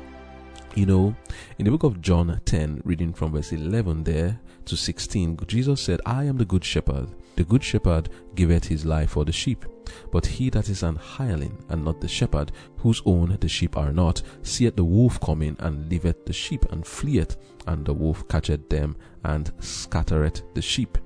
You 0.75 0.87
know, 0.87 1.15
in 1.59 1.65
the 1.65 1.71
book 1.71 1.85
of 1.85 2.01
John 2.01 2.41
10, 2.45 2.83
reading 2.85 3.13
from 3.13 3.33
verse 3.33 3.53
11 3.53 4.03
there 4.05 4.41
to 4.65 4.77
16, 4.77 5.39
Jesus 5.47 5.81
said, 5.81 6.01
I 6.05 6.25
am 6.25 6.37
the 6.37 6.45
good 6.45 6.65
shepherd. 6.65 7.09
The 7.37 7.45
good 7.45 7.65
shepherd 7.65 8.11
giveth 8.35 8.67
his 8.67 8.85
life 8.85 9.11
for 9.11 9.25
the 9.25 9.33
sheep. 9.33 9.65
But 10.11 10.27
he 10.27 10.51
that 10.51 10.69
is 10.69 10.83
an 10.83 10.97
hireling, 10.97 11.59
and 11.69 11.85
not 11.85 12.01
the 12.01 12.09
shepherd, 12.09 12.53
whose 12.79 13.03
own 13.05 13.37
the 13.41 13.49
sheep 13.49 13.77
are 13.77 13.93
not, 13.93 14.23
seeth 14.43 14.77
the 14.77 14.85
wolf 14.85 15.21
coming, 15.21 15.57
and 15.59 15.91
leaveth 15.91 16.25
the 16.25 16.33
sheep, 16.33 16.65
and 16.71 16.87
fleeth, 16.87 17.37
and 17.67 17.85
the 17.85 17.93
wolf 17.93 18.27
catcheth 18.29 18.69
them, 18.69 18.97
and 19.25 19.53
scattereth 19.61 20.43
the 20.55 20.63
sheep. 20.63 20.97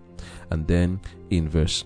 And 0.51 0.67
then 0.67 1.01
in 1.31 1.49
verse 1.49 1.85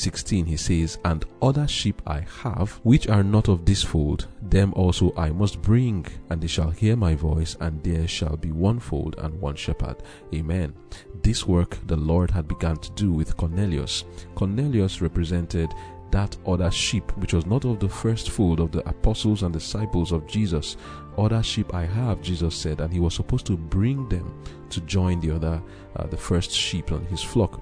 16 0.00 0.46
he 0.46 0.56
says, 0.56 0.98
And 1.04 1.24
other 1.42 1.66
sheep 1.66 2.02
I 2.06 2.24
have, 2.42 2.72
which 2.82 3.08
are 3.08 3.22
not 3.22 3.48
of 3.48 3.64
this 3.64 3.82
fold, 3.82 4.28
them 4.42 4.72
also 4.74 5.12
I 5.16 5.30
must 5.30 5.62
bring, 5.62 6.06
and 6.30 6.40
they 6.40 6.46
shall 6.46 6.70
hear 6.70 6.96
my 6.96 7.14
voice, 7.14 7.56
and 7.60 7.82
there 7.82 8.08
shall 8.08 8.36
be 8.36 8.52
one 8.52 8.80
fold 8.80 9.16
and 9.18 9.40
one 9.40 9.56
shepherd. 9.56 9.96
Amen. 10.34 10.74
This 11.22 11.46
work 11.46 11.78
the 11.86 11.96
Lord 11.96 12.30
had 12.30 12.48
begun 12.48 12.76
to 12.78 12.90
do 12.92 13.12
with 13.12 13.36
Cornelius. 13.36 14.04
Cornelius 14.34 15.00
represented 15.00 15.72
that 16.14 16.36
other 16.46 16.70
sheep, 16.70 17.10
which 17.16 17.32
was 17.32 17.44
not 17.44 17.64
of 17.64 17.80
the 17.80 17.88
first 17.88 18.30
fold 18.30 18.60
of 18.60 18.70
the 18.70 18.88
apostles 18.88 19.42
and 19.42 19.52
disciples 19.52 20.12
of 20.12 20.26
Jesus. 20.28 20.76
Other 21.18 21.42
sheep 21.42 21.74
I 21.74 21.86
have, 21.86 22.22
Jesus 22.22 22.54
said, 22.54 22.80
and 22.80 22.92
he 22.92 23.00
was 23.00 23.14
supposed 23.14 23.46
to 23.46 23.56
bring 23.56 24.08
them 24.08 24.40
to 24.70 24.80
join 24.82 25.18
the 25.18 25.32
other, 25.34 25.60
uh, 25.96 26.06
the 26.06 26.16
first 26.16 26.52
sheep 26.52 26.92
on 26.92 27.04
his 27.06 27.20
flock. 27.20 27.60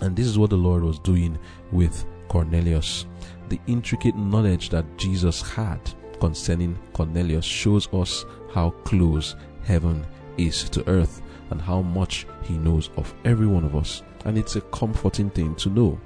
And 0.00 0.16
this 0.16 0.26
is 0.26 0.38
what 0.38 0.50
the 0.50 0.56
Lord 0.56 0.82
was 0.82 0.98
doing 0.98 1.38
with 1.72 2.04
Cornelius. 2.28 3.06
The 3.48 3.60
intricate 3.66 4.16
knowledge 4.16 4.70
that 4.70 4.96
Jesus 4.96 5.42
had 5.42 5.80
concerning 6.20 6.78
Cornelius 6.92 7.44
shows 7.44 7.92
us 7.92 8.24
how 8.52 8.70
close 8.84 9.36
heaven 9.64 10.06
is 10.36 10.68
to 10.70 10.88
earth 10.88 11.22
and 11.50 11.60
how 11.60 11.82
much 11.82 12.26
he 12.42 12.56
knows 12.56 12.90
of 12.96 13.14
every 13.24 13.46
one 13.46 13.64
of 13.64 13.76
us. 13.76 14.02
And 14.24 14.38
it's 14.38 14.56
a 14.56 14.60
comforting 14.62 15.30
thing 15.30 15.54
to 15.56 15.68
know. 15.68 16.00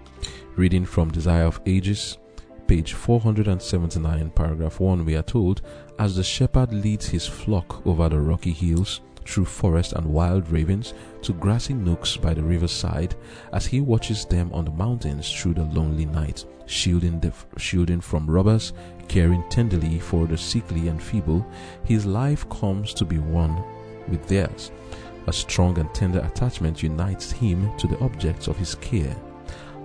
Reading 0.57 0.85
from 0.85 1.11
Desire 1.11 1.45
of 1.45 1.61
Ages, 1.67 2.19
page 2.67 2.93
479, 2.93 4.31
paragraph 4.31 4.81
1, 4.81 5.05
we 5.05 5.15
are 5.15 5.23
told, 5.23 5.63
As 5.99 6.17
the 6.17 6.25
shepherd 6.25 6.73
leads 6.73 7.07
his 7.07 7.27
flock 7.27 7.87
over 7.87 8.09
the 8.09 8.19
rocky 8.19 8.53
hills, 8.53 9.01
through 9.29 9.45
forest 9.45 9.93
and 9.93 10.07
wild 10.07 10.49
ravens 10.51 10.95
to 11.21 11.35
grassy 11.35 11.75
nooks 11.75 12.17
by 12.17 12.33
the 12.33 12.43
riverside 12.43 13.15
as 13.53 13.67
he 13.67 13.81
watches 13.81 14.25
them 14.25 14.51
on 14.55 14.65
the 14.65 14.71
mountains 14.71 15.31
through 15.31 15.53
the 15.53 15.65
lonely 15.65 16.07
night, 16.07 16.47
shielding, 16.67 17.21
the, 17.21 17.33
shielding 17.59 18.01
from 18.01 18.29
robbers, 18.29 18.73
caring 19.07 19.45
tenderly 19.51 19.99
for 20.01 20.27
the 20.27 20.37
sickly 20.37 20.89
and 20.89 21.03
feeble, 21.03 21.47
his 21.85 22.07
life 22.07 22.49
comes 22.49 22.95
to 22.95 23.05
be 23.05 23.19
one 23.19 23.63
with 24.09 24.27
theirs. 24.29 24.71
A 25.27 25.33
strong 25.33 25.79
and 25.79 25.93
tender 25.95 26.21
attachment 26.21 26.83
unites 26.83 27.31
him 27.31 27.77
to 27.77 27.87
the 27.87 27.99
objects 28.01 28.49
of 28.49 28.57
his 28.57 28.75
care. 28.77 29.15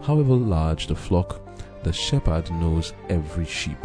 However 0.01 0.33
large 0.33 0.87
the 0.87 0.95
flock, 0.95 1.41
the 1.83 1.91
shepherd 1.91 2.49
knows 2.51 2.93
every 3.09 3.45
sheep. 3.45 3.77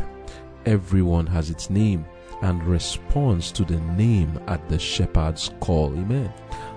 Everyone 0.66 1.26
has 1.26 1.50
its 1.50 1.68
name 1.68 2.04
and 2.42 2.62
responds 2.64 3.50
to 3.52 3.64
the 3.64 3.80
name 3.80 4.38
at 4.46 4.68
the 4.68 4.78
shepherd's 4.78 5.50
call. 5.60 5.92
Amen. 5.92 6.32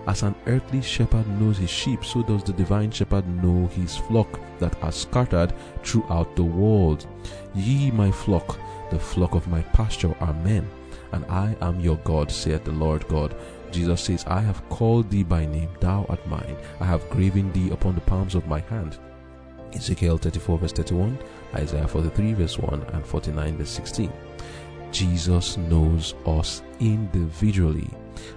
As 0.08 0.24
an 0.24 0.36
earthly 0.47 0.82
shepherd 0.82 1.28
knows 1.39 1.58
his 1.58 1.69
sheep, 1.69 2.04
so 2.04 2.24
does 2.24 2.43
the 2.43 2.54
divine 2.54 2.89
shepherd 2.89 3.28
know 3.43 3.67
his 3.67 3.95
flock 3.95 4.39
that 4.60 4.82
are 4.84 4.91
scattered 4.91 5.54
throughout 5.84 6.36
the 6.36 6.43
world. 6.43 7.06
Ye, 7.54 7.91
my 7.91 8.12
flock, 8.12 8.60
the 8.89 9.00
flock 9.00 9.36
of 9.36 9.47
my 9.47 9.62
pasture, 9.74 10.15
are 10.19 10.34
men, 10.34 10.67
and 11.12 11.24
I 11.26 11.56
am 11.62 11.80
your 11.80 11.97
God, 11.97 12.32
saith 12.32 12.63
the 12.63 12.71
Lord 12.71 13.08
God. 13.08 13.36
Jesus 13.71 14.02
says, 14.02 14.26
I 14.26 14.41
have 14.41 14.67
called 14.69 15.10
thee 15.10 15.24
by 15.24 15.45
name, 15.45 15.69
thou 15.80 16.06
art 16.10 16.26
mine. 16.28 16.58
I 16.80 16.86
have 16.86 17.10
graven 17.10 17.52
thee 17.54 17.69
upon 17.69 17.95
the 17.95 18.02
palms 18.02 18.36
of 18.36 18.47
my 18.47 18.60
hand. 18.60 18.97
Ezekiel 19.74 20.17
34, 20.17 20.58
verse 20.58 20.74
31, 20.74 21.17
Isaiah 21.56 21.88
43, 21.88 22.34
verse 22.34 22.58
1, 22.58 22.82
and 22.93 23.06
49, 23.06 23.58
verse 23.58 23.69
16. 23.69 24.12
Jesus 24.91 25.58
knows 25.58 26.13
us 26.25 26.62
individually 26.80 27.89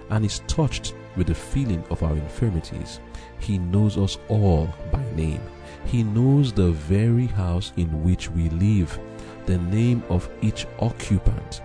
and 0.09 0.25
is 0.25 0.39
touched 0.47 0.95
with 1.15 1.27
the 1.27 1.35
feeling 1.35 1.83
of 1.89 2.03
our 2.03 2.13
infirmities. 2.13 2.99
He 3.39 3.57
knows 3.57 3.97
us 3.97 4.17
all 4.27 4.73
by 4.91 5.03
name. 5.15 5.41
He 5.85 6.03
knows 6.03 6.51
the 6.51 6.71
very 6.71 7.27
house 7.27 7.71
in 7.77 8.03
which 8.03 8.29
we 8.31 8.49
live, 8.49 8.97
the 9.45 9.57
name 9.57 10.03
of 10.09 10.29
each 10.41 10.65
occupant. 10.79 11.61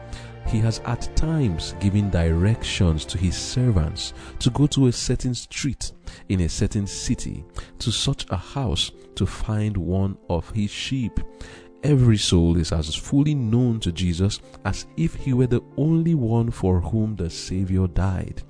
He 0.47 0.59
has 0.59 0.81
at 0.81 1.15
times 1.17 1.75
given 1.81 2.11
directions 2.11 3.05
to 3.07 3.19
his 3.19 3.37
servants 3.37 4.13
to 4.41 4.51
go 4.51 4.67
to 4.69 4.89
a 4.89 4.93
certain 4.93 5.35
street 5.35 5.93
in 6.29 6.41
a 6.41 6.49
certain 6.49 6.87
city, 6.87 7.45
to 7.79 7.93
such 7.93 8.27
a 8.31 8.37
house 8.37 8.91
to 9.15 9.27
find 9.27 9.77
one 9.77 10.19
of 10.29 10.51
his 10.51 10.71
sheep. 10.71 11.21
Every 11.83 12.19
soul 12.19 12.59
is 12.59 12.73
as 12.73 12.95
fully 12.95 13.35
known 13.35 13.81
to 13.81 13.91
Jesus 13.91 14.41
as 14.67 14.87
if 14.99 15.15
he 15.15 15.33
were 15.33 15.47
the 15.47 15.63
only 15.79 16.15
one 16.15 16.51
for 16.51 16.79
whom 16.79 17.17
the 17.17 17.31
Savior 17.31 17.87
died. 17.87 18.43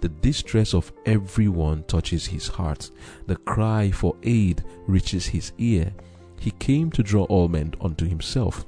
The 0.00 0.08
distress 0.08 0.72
of 0.72 0.90
everyone 1.04 1.84
touches 1.84 2.26
his 2.26 2.48
heart. 2.48 2.90
The 3.26 3.36
cry 3.36 3.90
for 3.90 4.16
aid 4.22 4.64
reaches 4.86 5.26
his 5.26 5.52
ear. 5.58 5.92
He 6.40 6.50
came 6.52 6.90
to 6.92 7.02
draw 7.02 7.24
all 7.24 7.48
men 7.48 7.74
unto 7.82 8.06
himself. 8.06 8.64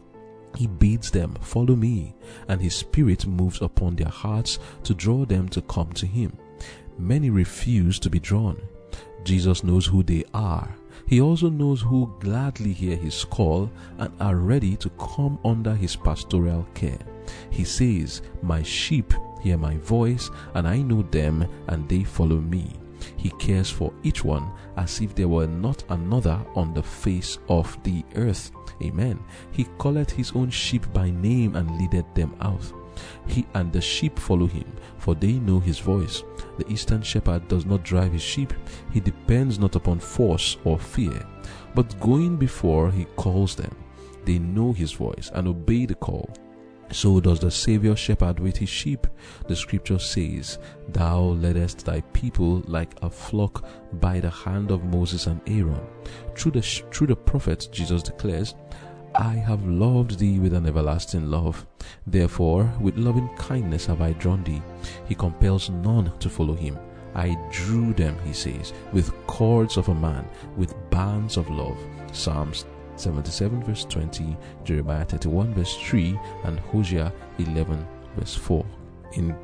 He 0.55 0.67
bids 0.67 1.11
them, 1.11 1.35
Follow 1.41 1.75
me, 1.75 2.15
and 2.49 2.61
his 2.61 2.75
spirit 2.75 3.27
moves 3.27 3.63
upon 3.63 3.97
their 3.97 4.09
hearts 4.09 4.59
to 4.83 4.93
draw 4.93 5.25
them 5.25 5.49
to 5.49 5.63
come 5.63 5.93
to 5.95 6.07
him. 6.07 6.37
Many 6.99 7.31
refuse 7.31 7.99
to 8.01 8.11
be 8.11 8.19
drawn. 8.19 8.61
Jesus 9.25 9.65
knows 9.65 9.87
who 9.87 10.03
they 10.03 10.25
are 10.35 10.77
he 11.11 11.21
also 11.21 11.49
knows 11.49 11.83
who 11.83 12.09
gladly 12.21 12.73
hear 12.73 12.95
his 12.95 13.25
call 13.25 13.69
and 13.99 14.13
are 14.21 14.37
ready 14.37 14.77
to 14.77 14.89
come 14.91 15.41
under 15.45 15.75
his 15.75 15.97
pastoral 15.97 16.65
care. 16.73 17.01
He 17.51 17.65
says, 17.65 18.23
My 18.43 18.63
sheep 18.63 19.13
hear 19.43 19.59
my 19.59 19.77
voice, 19.79 20.31
and 20.55 20.69
I 20.69 20.83
know 20.83 21.03
them, 21.03 21.49
and 21.67 21.89
they 21.89 22.05
follow 22.05 22.37
me. 22.37 22.77
He 23.17 23.31
cares 23.41 23.69
for 23.69 23.93
each 24.05 24.25
one 24.25 24.53
as 24.77 25.01
if 25.01 25.17
there 25.17 25.27
were 25.27 25.49
not 25.49 25.83
another 25.89 26.41
on 26.55 26.75
the 26.75 26.83
face 26.85 27.39
of 27.49 27.77
the 27.83 28.05
earth. 28.15 28.53
Amen. 28.81 29.19
He 29.51 29.67
calleth 29.81 30.13
his 30.13 30.31
own 30.37 30.51
sheep 30.51 30.93
by 30.93 31.11
name 31.11 31.57
and 31.57 31.77
leadeth 31.77 32.07
them 32.15 32.37
out. 32.41 32.73
He 33.27 33.47
and 33.55 33.73
the 33.73 33.81
sheep 33.81 34.19
follow 34.19 34.47
him, 34.47 34.71
for 34.99 35.15
they 35.15 35.35
know 35.35 35.61
his 35.61 35.79
voice. 35.79 36.23
The 36.59 36.71
eastern 36.71 37.03
shepherd 37.03 37.49
does 37.49 37.65
not 37.65 37.83
drive 37.83 38.13
his 38.13 38.23
sheep, 38.23 38.53
he 38.93 39.01
depends 39.01 39.59
not 39.59 39.77
upon 39.77 40.01
force 40.01 40.57
or 40.65 40.79
fear, 40.79 41.27
but 41.75 41.99
going 42.01 42.37
before 42.37 42.91
he 42.91 43.05
calls 43.17 43.55
them. 43.55 43.75
They 44.25 44.39
know 44.39 44.73
his 44.73 44.93
voice 44.93 45.31
and 45.35 45.49
obey 45.49 45.87
the 45.87 45.95
call. 45.95 46.31
So 46.93 47.21
does 47.21 47.39
the 47.39 47.51
Savior 47.51 47.95
shepherd 47.95 48.41
with 48.41 48.57
his 48.57 48.69
sheep. 48.69 49.07
The 49.47 49.55
scripture 49.55 49.99
says, 49.99 50.59
Thou 50.89 51.21
leddest 51.21 51.87
thy 51.87 52.01
people 52.13 52.63
like 52.67 52.95
a 53.03 53.09
flock 53.09 53.65
by 53.95 54.19
the 54.19 54.31
hand 54.31 54.73
of 54.73 54.85
Moses 54.85 55.29
and 55.29 55.41
Aaron. 55.47 55.81
Through 56.35 56.53
the, 56.53 56.63
through 56.63 57.07
the 57.07 57.17
prophets, 57.17 57.69
Jesus 57.69 58.03
declares, 58.03 58.55
I 59.15 59.35
have 59.35 59.67
loved 59.67 60.19
thee 60.19 60.39
with 60.39 60.55
an 60.55 60.67
everlasting 60.67 61.31
love. 61.31 61.67
Therefore, 62.07 62.73
with 62.81 62.97
loving 62.97 63.29
kindness 63.37 63.87
have 63.87 64.01
I 64.01 64.13
drawn 64.13 64.45
thee. 64.45 64.63
He 65.07 65.15
compels 65.15 65.69
none 65.69 66.13
to 66.19 66.29
follow 66.29 66.55
him. 66.55 66.79
I 67.15 67.37
drew 67.51 67.93
them, 67.93 68.17
he 68.25 68.33
says, 68.33 68.73
with 68.93 69.13
cords 69.27 69.77
of 69.77 69.89
a 69.89 69.95
man, 69.95 70.29
with 70.57 70.75
bands 70.91 71.37
of 71.37 71.51
love. 71.51 71.79
Psalms 72.13 72.67
77 72.97 73.63
verse 73.65 73.85
20, 73.85 74.37
Jeremiah 74.65 75.05
31 75.05 75.55
verse 75.55 75.77
3, 75.77 76.19
and 76.45 76.61
Hosea 76.61 77.13
11 77.39 77.87
verse 78.17 78.35
4. 78.35 78.65
In 79.15 79.37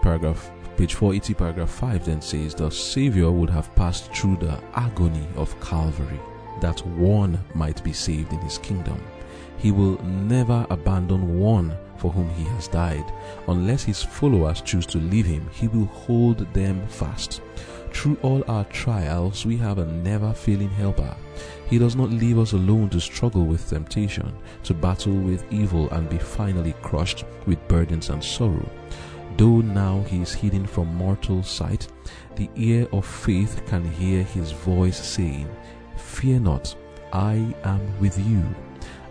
paragraph 0.00 0.50
page 0.76 0.94
480 0.94 1.34
paragraph 1.34 1.70
5 1.70 2.06
then 2.06 2.22
says 2.22 2.54
the 2.54 2.70
savior 2.70 3.30
would 3.30 3.50
have 3.50 3.74
passed 3.74 4.10
through 4.14 4.36
the 4.36 4.58
agony 4.74 5.26
of 5.36 5.60
calvary 5.60 6.18
that 6.60 6.84
one 6.86 7.38
might 7.54 7.82
be 7.84 7.92
saved 7.92 8.32
in 8.32 8.40
his 8.40 8.58
kingdom. 8.58 9.00
He 9.58 9.72
will 9.72 10.02
never 10.02 10.66
abandon 10.70 11.38
one 11.38 11.76
for 11.96 12.10
whom 12.10 12.30
he 12.30 12.44
has 12.44 12.66
died. 12.66 13.04
Unless 13.46 13.84
his 13.84 14.02
followers 14.02 14.62
choose 14.62 14.86
to 14.86 14.98
leave 14.98 15.26
him, 15.26 15.46
he 15.52 15.68
will 15.68 15.86
hold 15.86 16.38
them 16.54 16.86
fast. 16.88 17.42
Through 17.92 18.16
all 18.22 18.42
our 18.48 18.64
trials, 18.64 19.44
we 19.44 19.56
have 19.58 19.78
a 19.78 19.84
never 19.84 20.32
failing 20.32 20.70
helper. 20.70 21.14
He 21.68 21.78
does 21.78 21.96
not 21.96 22.10
leave 22.10 22.38
us 22.38 22.52
alone 22.52 22.88
to 22.90 23.00
struggle 23.00 23.44
with 23.44 23.68
temptation, 23.68 24.32
to 24.64 24.74
battle 24.74 25.12
with 25.12 25.44
evil 25.52 25.90
and 25.90 26.08
be 26.08 26.18
finally 26.18 26.74
crushed 26.82 27.24
with 27.46 27.66
burdens 27.68 28.08
and 28.08 28.22
sorrow. 28.24 28.68
Though 29.36 29.60
now 29.60 30.02
he 30.08 30.22
is 30.22 30.32
hidden 30.32 30.66
from 30.66 30.94
mortal 30.94 31.42
sight, 31.42 31.88
the 32.36 32.48
ear 32.56 32.86
of 32.92 33.06
faith 33.06 33.62
can 33.66 33.84
hear 33.84 34.22
his 34.22 34.52
voice 34.52 34.98
saying, 34.98 35.48
Fear 36.10 36.40
not, 36.40 36.76
I 37.14 37.54
am 37.64 37.98
with 37.98 38.18
you. 38.28 38.44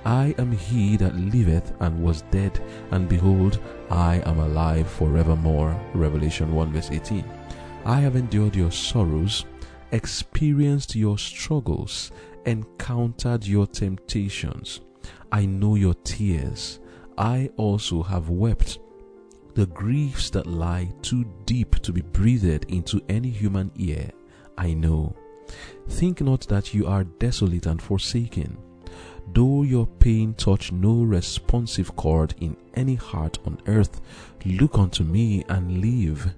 I 0.05 0.35
am 0.37 0.51
he 0.51 0.95
that 0.97 1.15
liveth 1.15 1.73
and 1.79 2.03
was 2.03 2.21
dead, 2.29 2.61
and 2.91 3.09
behold, 3.09 3.59
I 3.89 4.21
am 4.25 4.37
alive 4.37 4.87
forevermore. 4.87 5.79
Revelation 5.95 6.53
1 6.53 6.71
verse 6.71 6.91
18. 6.91 7.25
I 7.85 7.99
have 8.01 8.15
endured 8.15 8.55
your 8.55 8.69
sorrows, 8.69 9.45
experienced 9.91 10.95
your 10.95 11.17
struggles, 11.17 12.11
encountered 12.45 13.47
your 13.47 13.65
temptations. 13.65 14.81
I 15.31 15.47
know 15.47 15.75
your 15.75 15.95
tears. 16.03 16.79
I 17.17 17.49
also 17.57 18.03
have 18.03 18.29
wept. 18.29 18.79
The 19.55 19.65
griefs 19.65 20.29
that 20.31 20.45
lie 20.45 20.91
too 21.01 21.25
deep 21.45 21.79
to 21.79 21.91
be 21.91 22.01
breathed 22.01 22.65
into 22.69 23.01
any 23.09 23.29
human 23.29 23.71
ear, 23.77 24.11
I 24.57 24.73
know. 24.73 25.15
Think 25.87 26.21
not 26.21 26.41
that 26.47 26.73
you 26.73 26.87
are 26.87 27.03
desolate 27.03 27.65
and 27.65 27.81
forsaken. 27.81 28.57
Though 29.33 29.63
your 29.63 29.85
pain 29.85 30.33
touch 30.33 30.71
no 30.71 31.03
responsive 31.03 31.95
chord 31.95 32.33
in 32.39 32.57
any 32.73 32.95
heart 32.95 33.37
on 33.45 33.59
earth, 33.67 34.01
look 34.45 34.77
unto 34.77 35.03
me 35.03 35.43
and 35.49 35.81
live. 35.81 36.33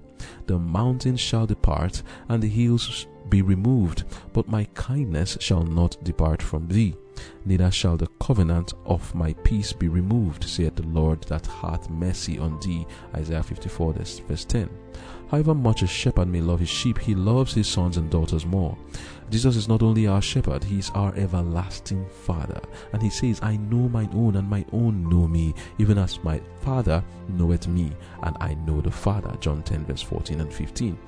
The 0.46 0.58
mountains 0.58 1.20
shall 1.20 1.46
depart, 1.46 2.02
and 2.28 2.42
the 2.42 2.48
hills 2.48 3.06
be 3.28 3.42
removed, 3.42 4.04
but 4.32 4.48
my 4.48 4.64
kindness 4.74 5.36
shall 5.40 5.62
not 5.62 6.02
depart 6.04 6.42
from 6.42 6.68
thee, 6.68 6.94
neither 7.44 7.70
shall 7.70 7.96
the 7.96 8.08
covenant 8.20 8.74
of 8.84 9.14
my 9.14 9.32
peace 9.44 9.72
be 9.72 9.88
removed, 9.88 10.44
saith 10.44 10.76
the 10.76 10.86
Lord 10.86 11.22
that 11.24 11.46
hath 11.46 11.90
mercy 11.90 12.38
on 12.38 12.58
thee. 12.60 12.86
Isaiah 13.14 13.42
54, 13.42 13.92
verse 13.92 14.44
10. 14.44 14.68
However 15.32 15.54
much 15.54 15.82
a 15.82 15.86
shepherd 15.86 16.28
may 16.28 16.42
love 16.42 16.60
his 16.60 16.68
sheep, 16.68 16.98
he 16.98 17.14
loves 17.14 17.54
his 17.54 17.66
sons 17.66 17.96
and 17.96 18.10
daughters 18.10 18.44
more. 18.44 18.76
Jesus 19.30 19.56
is 19.56 19.66
not 19.66 19.82
only 19.82 20.06
our 20.06 20.20
shepherd, 20.20 20.62
he 20.62 20.78
is 20.78 20.90
our 20.90 21.14
everlasting 21.14 22.06
Father. 22.06 22.60
And 22.92 23.00
he 23.02 23.08
says, 23.08 23.40
I 23.42 23.56
know 23.56 23.88
mine 23.88 24.10
own, 24.12 24.36
and 24.36 24.46
my 24.46 24.62
own 24.72 25.08
know 25.08 25.26
me, 25.26 25.54
even 25.78 25.96
as 25.96 26.22
my 26.22 26.38
Father 26.60 27.02
knoweth 27.30 27.66
me, 27.66 27.92
and 28.24 28.36
I 28.40 28.52
know 28.66 28.82
the 28.82 28.90
Father. 28.90 29.34
John 29.40 29.62
10, 29.62 29.86
verse 29.86 30.02
14 30.02 30.42
and 30.42 30.52
15. 30.52 30.98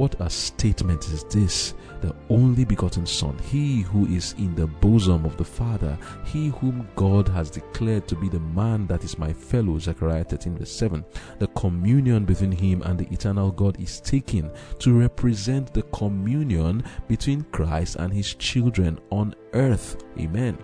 What 0.00 0.18
a 0.18 0.30
statement 0.30 1.06
is 1.10 1.24
this! 1.24 1.74
The 2.00 2.16
only 2.30 2.64
begotten 2.64 3.04
Son, 3.04 3.36
he 3.50 3.82
who 3.82 4.06
is 4.06 4.34
in 4.38 4.54
the 4.54 4.66
bosom 4.66 5.26
of 5.26 5.36
the 5.36 5.44
Father, 5.44 5.98
he 6.24 6.48
whom 6.48 6.88
God 6.96 7.28
has 7.28 7.50
declared 7.50 8.08
to 8.08 8.16
be 8.16 8.30
the 8.30 8.40
man 8.40 8.86
that 8.86 9.04
is 9.04 9.18
my 9.18 9.30
fellow, 9.30 9.78
Zechariah 9.78 10.24
13, 10.24 10.56
verse 10.56 10.72
7. 10.72 11.04
The 11.38 11.48
communion 11.48 12.24
between 12.24 12.52
him 12.52 12.80
and 12.80 12.98
the 12.98 13.12
eternal 13.12 13.50
God 13.50 13.78
is 13.78 14.00
taken 14.00 14.50
to 14.78 14.98
represent 14.98 15.74
the 15.74 15.82
communion 15.82 16.82
between 17.06 17.42
Christ 17.52 17.96
and 17.96 18.10
his 18.10 18.32
children 18.36 18.98
on 19.10 19.34
earth. 19.52 20.02
Amen 20.18 20.56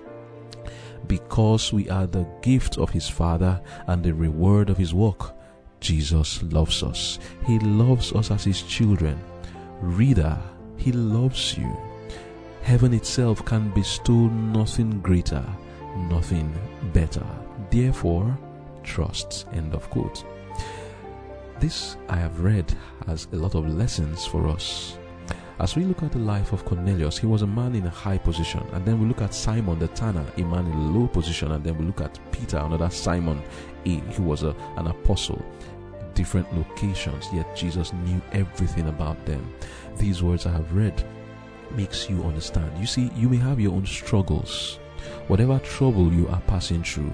because 1.08 1.72
we 1.72 1.88
are 1.88 2.06
the 2.08 2.26
gift 2.42 2.78
of 2.78 2.90
his 2.90 3.08
Father 3.08 3.62
and 3.86 4.02
the 4.02 4.12
reward 4.12 4.70
of 4.70 4.76
his 4.76 4.92
work. 4.92 5.35
Jesus 5.80 6.42
loves 6.44 6.82
us. 6.82 7.18
He 7.46 7.58
loves 7.60 8.12
us 8.12 8.30
as 8.30 8.44
His 8.44 8.62
children. 8.62 9.18
Reader, 9.80 10.38
He 10.76 10.92
loves 10.92 11.56
you. 11.56 11.76
Heaven 12.62 12.92
itself 12.94 13.44
can 13.44 13.70
bestow 13.70 14.28
nothing 14.28 15.00
greater, 15.00 15.44
nothing 16.10 16.52
better. 16.92 17.24
Therefore, 17.70 18.36
trust. 18.82 19.46
End 19.52 19.74
of 19.74 19.88
quote. 19.90 20.24
This 21.60 21.96
I 22.08 22.16
have 22.16 22.40
read 22.40 22.72
has 23.06 23.28
a 23.32 23.36
lot 23.36 23.54
of 23.54 23.68
lessons 23.68 24.26
for 24.26 24.48
us. 24.48 24.98
As 25.58 25.74
we 25.74 25.84
look 25.84 26.02
at 26.02 26.12
the 26.12 26.18
life 26.18 26.52
of 26.52 26.64
Cornelius, 26.66 27.16
he 27.16 27.26
was 27.26 27.42
a 27.42 27.46
man 27.46 27.74
in 27.74 27.86
a 27.86 27.90
high 27.90 28.18
position. 28.18 28.62
And 28.72 28.84
then 28.84 29.00
we 29.00 29.06
look 29.06 29.22
at 29.22 29.32
Simon 29.32 29.78
the 29.78 29.88
tanner, 29.88 30.24
a 30.36 30.42
man 30.42 30.66
in 30.66 30.72
a 30.72 30.90
low 30.90 31.06
position. 31.06 31.52
And 31.52 31.64
then 31.64 31.78
we 31.78 31.86
look 31.86 32.02
at 32.02 32.18
Peter, 32.30 32.58
another 32.58 32.90
Simon, 32.90 33.42
he 33.84 34.02
was 34.18 34.42
a, 34.42 34.54
an 34.76 34.88
apostle 34.88 35.44
different 36.16 36.52
locations, 36.56 37.28
yet 37.32 37.54
Jesus 37.54 37.92
knew 37.92 38.20
everything 38.32 38.88
about 38.88 39.24
them. 39.26 39.54
These 39.98 40.22
words 40.22 40.46
I 40.46 40.50
have 40.50 40.74
read 40.74 41.04
makes 41.76 42.10
you 42.10 42.24
understand. 42.24 42.72
You 42.80 42.86
see, 42.86 43.12
you 43.14 43.28
may 43.28 43.36
have 43.36 43.60
your 43.60 43.74
own 43.74 43.86
struggles. 43.86 44.80
Whatever 45.28 45.58
trouble 45.60 46.12
you 46.12 46.26
are 46.28 46.40
passing 46.46 46.82
through, 46.82 47.12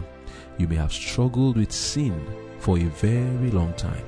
you 0.56 0.68
may 0.68 0.76
have 0.76 0.92
struggled 0.92 1.56
with 1.56 1.72
sin 1.72 2.24
for 2.58 2.78
a 2.78 2.84
very 2.84 3.50
long 3.50 3.74
time. 3.74 4.04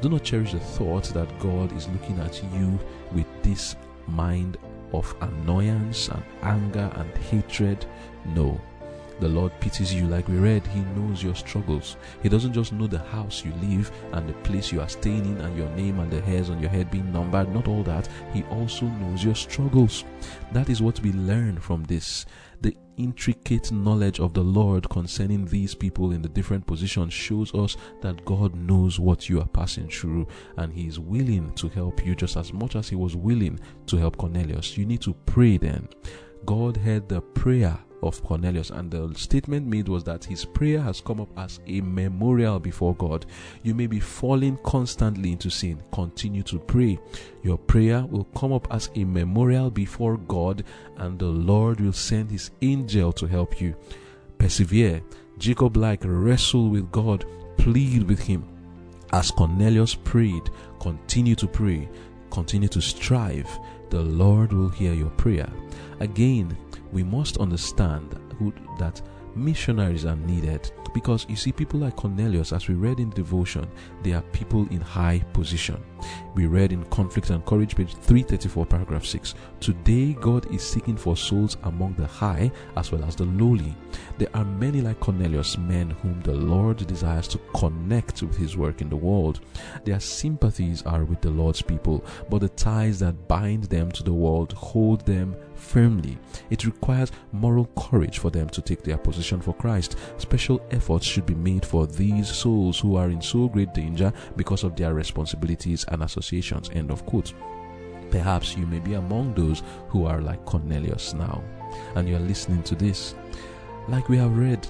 Do 0.00 0.08
not 0.08 0.24
cherish 0.24 0.52
the 0.52 0.60
thought 0.60 1.04
that 1.14 1.38
God 1.38 1.74
is 1.76 1.88
looking 1.88 2.18
at 2.18 2.42
you 2.54 2.78
with 3.14 3.26
this 3.42 3.76
mind 4.06 4.56
of 4.92 5.14
annoyance 5.20 6.08
and 6.08 6.22
anger 6.42 6.90
and 6.96 7.10
hatred. 7.16 7.86
No, 8.34 8.60
the 9.20 9.28
Lord 9.28 9.52
pities 9.60 9.94
you, 9.94 10.06
like 10.06 10.28
we 10.28 10.36
read. 10.36 10.66
He 10.66 10.80
knows 10.80 11.22
your 11.22 11.34
struggles. 11.34 11.96
He 12.22 12.28
doesn't 12.28 12.52
just 12.52 12.72
know 12.72 12.86
the 12.86 12.98
house 12.98 13.44
you 13.44 13.52
live 13.62 13.90
and 14.12 14.28
the 14.28 14.34
place 14.34 14.72
you 14.72 14.80
are 14.80 14.88
staying 14.88 15.24
in 15.24 15.38
and 15.38 15.56
your 15.56 15.68
name 15.70 16.00
and 16.00 16.10
the 16.10 16.20
hairs 16.20 16.50
on 16.50 16.60
your 16.60 16.70
head 16.70 16.90
being 16.90 17.12
numbered. 17.12 17.52
Not 17.52 17.68
all 17.68 17.82
that. 17.84 18.08
He 18.32 18.42
also 18.44 18.86
knows 18.86 19.24
your 19.24 19.34
struggles. 19.34 20.04
That 20.52 20.68
is 20.68 20.82
what 20.82 21.00
we 21.00 21.12
learn 21.12 21.58
from 21.58 21.84
this. 21.84 22.26
The 22.60 22.76
intricate 22.96 23.72
knowledge 23.72 24.20
of 24.20 24.32
the 24.32 24.42
Lord 24.42 24.88
concerning 24.88 25.44
these 25.44 25.74
people 25.74 26.12
in 26.12 26.22
the 26.22 26.28
different 26.28 26.66
positions 26.66 27.12
shows 27.12 27.54
us 27.54 27.76
that 28.00 28.24
God 28.24 28.54
knows 28.54 28.98
what 28.98 29.28
you 29.28 29.40
are 29.40 29.48
passing 29.48 29.88
through 29.88 30.26
and 30.56 30.72
He 30.72 30.86
is 30.86 30.98
willing 30.98 31.52
to 31.54 31.68
help 31.68 32.06
you 32.06 32.14
just 32.14 32.36
as 32.36 32.52
much 32.52 32.74
as 32.76 32.88
He 32.88 32.96
was 32.96 33.16
willing 33.16 33.60
to 33.86 33.96
help 33.96 34.16
Cornelius. 34.16 34.78
You 34.78 34.86
need 34.86 35.02
to 35.02 35.14
pray 35.26 35.58
then. 35.58 35.88
God 36.46 36.76
heard 36.76 37.08
the 37.08 37.20
prayer 37.20 37.78
of 38.04 38.22
Cornelius, 38.22 38.70
and 38.70 38.90
the 38.90 39.12
statement 39.14 39.66
made 39.66 39.88
was 39.88 40.04
that 40.04 40.24
his 40.24 40.44
prayer 40.44 40.80
has 40.80 41.00
come 41.00 41.20
up 41.20 41.28
as 41.36 41.60
a 41.66 41.80
memorial 41.80 42.58
before 42.60 42.94
God. 42.94 43.26
You 43.62 43.74
may 43.74 43.86
be 43.86 44.00
falling 44.00 44.58
constantly 44.64 45.32
into 45.32 45.50
sin. 45.50 45.82
Continue 45.92 46.42
to 46.44 46.58
pray. 46.58 46.98
Your 47.42 47.58
prayer 47.58 48.04
will 48.06 48.24
come 48.36 48.52
up 48.52 48.68
as 48.70 48.90
a 48.94 49.04
memorial 49.04 49.70
before 49.70 50.16
God, 50.16 50.64
and 50.98 51.18
the 51.18 51.26
Lord 51.26 51.80
will 51.80 51.92
send 51.92 52.30
his 52.30 52.50
angel 52.62 53.12
to 53.14 53.26
help 53.26 53.60
you. 53.60 53.74
Persevere. 54.38 55.02
Jacob 55.36 55.76
like 55.76 56.02
wrestle 56.04 56.68
with 56.68 56.92
God, 56.92 57.24
plead 57.58 58.04
with 58.04 58.20
him. 58.20 58.44
As 59.12 59.32
Cornelius 59.32 59.94
prayed, 59.94 60.48
continue 60.80 61.34
to 61.34 61.48
pray, 61.48 61.88
continue 62.30 62.68
to 62.68 62.80
strive. 62.80 63.48
The 63.90 64.00
Lord 64.00 64.52
will 64.52 64.68
hear 64.68 64.92
your 64.92 65.10
prayer. 65.10 65.48
Again, 66.00 66.56
we 66.94 67.02
must 67.02 67.36
understand 67.36 68.18
who, 68.38 68.54
that 68.78 69.02
missionaries 69.36 70.06
are 70.06 70.16
needed 70.16 70.70
because 70.94 71.26
you 71.28 71.34
see 71.34 71.50
people 71.50 71.80
like 71.80 71.96
Cornelius 71.96 72.52
as 72.52 72.68
we 72.68 72.76
read 72.76 73.00
in 73.00 73.10
devotion 73.10 73.68
they 74.04 74.12
are 74.12 74.22
people 74.32 74.66
in 74.70 74.80
high 74.80 75.18
position. 75.32 75.82
We 76.34 76.46
read 76.46 76.72
in 76.72 76.84
conflict 76.86 77.30
and 77.30 77.44
courage 77.44 77.74
page 77.74 77.94
334 77.94 78.66
paragraph 78.66 79.04
6 79.04 79.34
today 79.60 80.12
god 80.20 80.52
is 80.54 80.62
seeking 80.62 80.96
for 80.96 81.16
souls 81.16 81.56
among 81.64 81.94
the 81.94 82.06
high 82.06 82.52
as 82.76 82.92
well 82.92 83.02
as 83.04 83.16
the 83.16 83.24
lowly. 83.24 83.74
There 84.18 84.28
are 84.34 84.44
many 84.44 84.80
like 84.80 85.00
cornelius 85.00 85.58
men 85.58 85.90
whom 85.90 86.20
the 86.22 86.34
lord 86.34 86.86
desires 86.86 87.26
to 87.28 87.38
connect 87.56 88.22
with 88.22 88.36
his 88.36 88.56
work 88.56 88.80
in 88.80 88.88
the 88.88 88.96
world. 88.96 89.40
Their 89.84 90.00
sympathies 90.00 90.82
are 90.82 91.04
with 91.04 91.20
the 91.20 91.30
lord's 91.30 91.62
people 91.62 92.04
but 92.30 92.38
the 92.38 92.48
ties 92.50 93.00
that 93.00 93.26
bind 93.26 93.64
them 93.64 93.90
to 93.92 94.04
the 94.04 94.12
world 94.12 94.52
hold 94.52 95.04
them 95.04 95.34
firmly. 95.54 96.18
It 96.50 96.64
requires 96.64 97.12
moral 97.32 97.68
courage 97.76 98.18
for 98.18 98.30
them 98.30 98.48
to 98.50 98.62
take 98.62 98.82
their 98.82 98.98
position 98.98 99.40
for 99.40 99.54
Christ. 99.54 99.96
Special 100.18 100.60
efforts 100.70 101.06
should 101.06 101.26
be 101.26 101.34
made 101.34 101.64
for 101.64 101.86
these 101.86 102.28
souls 102.28 102.78
who 102.78 102.96
are 102.96 103.10
in 103.10 103.22
so 103.22 103.48
great 103.48 103.72
danger 103.74 104.12
because 104.36 104.64
of 104.64 104.76
their 104.76 104.94
responsibilities 104.94 105.84
and 105.88 106.02
associations. 106.02 106.70
End 106.74 106.90
of 106.90 107.04
quote. 107.06 107.32
Perhaps 108.10 108.56
you 108.56 108.66
may 108.66 108.78
be 108.78 108.94
among 108.94 109.34
those 109.34 109.62
who 109.88 110.06
are 110.06 110.20
like 110.20 110.44
Cornelius 110.44 111.14
now, 111.14 111.42
and 111.96 112.08
you 112.08 112.16
are 112.16 112.20
listening 112.20 112.62
to 112.62 112.74
this. 112.74 113.14
Like 113.88 114.08
we 114.08 114.16
have 114.18 114.36
read, 114.36 114.66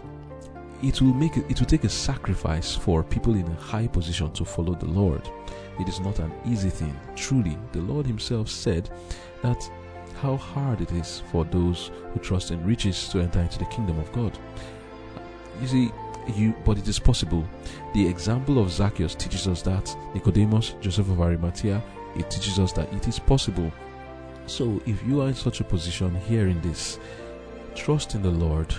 it 0.82 1.00
will 1.00 1.14
make 1.14 1.36
it 1.36 1.60
will 1.60 1.66
take 1.66 1.84
a 1.84 1.88
sacrifice 1.88 2.74
for 2.74 3.02
people 3.02 3.34
in 3.34 3.46
a 3.46 3.54
high 3.54 3.86
position 3.86 4.30
to 4.32 4.44
follow 4.44 4.74
the 4.74 4.86
Lord. 4.86 5.28
It 5.78 5.88
is 5.88 6.00
not 6.00 6.18
an 6.18 6.32
easy 6.46 6.70
thing. 6.70 6.94
Truly, 7.16 7.58
the 7.72 7.80
Lord 7.80 8.06
Himself 8.06 8.48
said 8.48 8.90
that 9.42 9.70
how 10.24 10.38
hard 10.38 10.80
it 10.80 10.90
is 10.92 11.22
for 11.30 11.44
those 11.44 11.90
who 12.12 12.18
trust 12.18 12.50
in 12.50 12.64
riches 12.64 13.10
to 13.10 13.20
enter 13.20 13.40
into 13.40 13.58
the 13.58 13.66
kingdom 13.66 13.98
of 13.98 14.10
God. 14.12 14.32
You 15.60 15.66
see, 15.66 15.92
you 16.34 16.54
but 16.64 16.78
it 16.78 16.88
is 16.88 16.98
possible. 16.98 17.46
The 17.92 18.06
example 18.06 18.58
of 18.58 18.72
Zacchaeus 18.72 19.14
teaches 19.14 19.46
us 19.46 19.60
that 19.62 19.94
Nicodemus, 20.14 20.76
Joseph 20.80 21.10
of 21.10 21.20
Arimathea, 21.20 21.82
it 22.16 22.30
teaches 22.30 22.58
us 22.58 22.72
that 22.72 22.90
it 22.94 23.06
is 23.06 23.18
possible. 23.18 23.70
So 24.46 24.80
if 24.86 25.04
you 25.06 25.20
are 25.20 25.28
in 25.28 25.34
such 25.34 25.60
a 25.60 25.64
position 25.64 26.14
hearing 26.14 26.58
this, 26.62 26.98
trust 27.74 28.14
in 28.14 28.22
the 28.22 28.30
Lord 28.30 28.74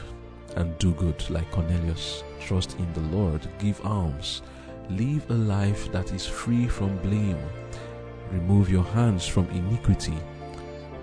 and 0.56 0.76
do 0.80 0.94
good 0.94 1.30
like 1.30 1.52
Cornelius. 1.52 2.24
Trust 2.40 2.76
in 2.80 2.92
the 2.94 3.16
Lord, 3.16 3.48
give 3.60 3.80
alms, 3.86 4.42
Live 4.90 5.30
a 5.30 5.34
life 5.34 5.92
that 5.92 6.12
is 6.12 6.26
free 6.26 6.68
from 6.68 6.98
blame. 6.98 7.40
Remove 8.32 8.70
your 8.70 8.84
hands 8.84 9.28
from 9.28 9.48
iniquity. 9.50 10.18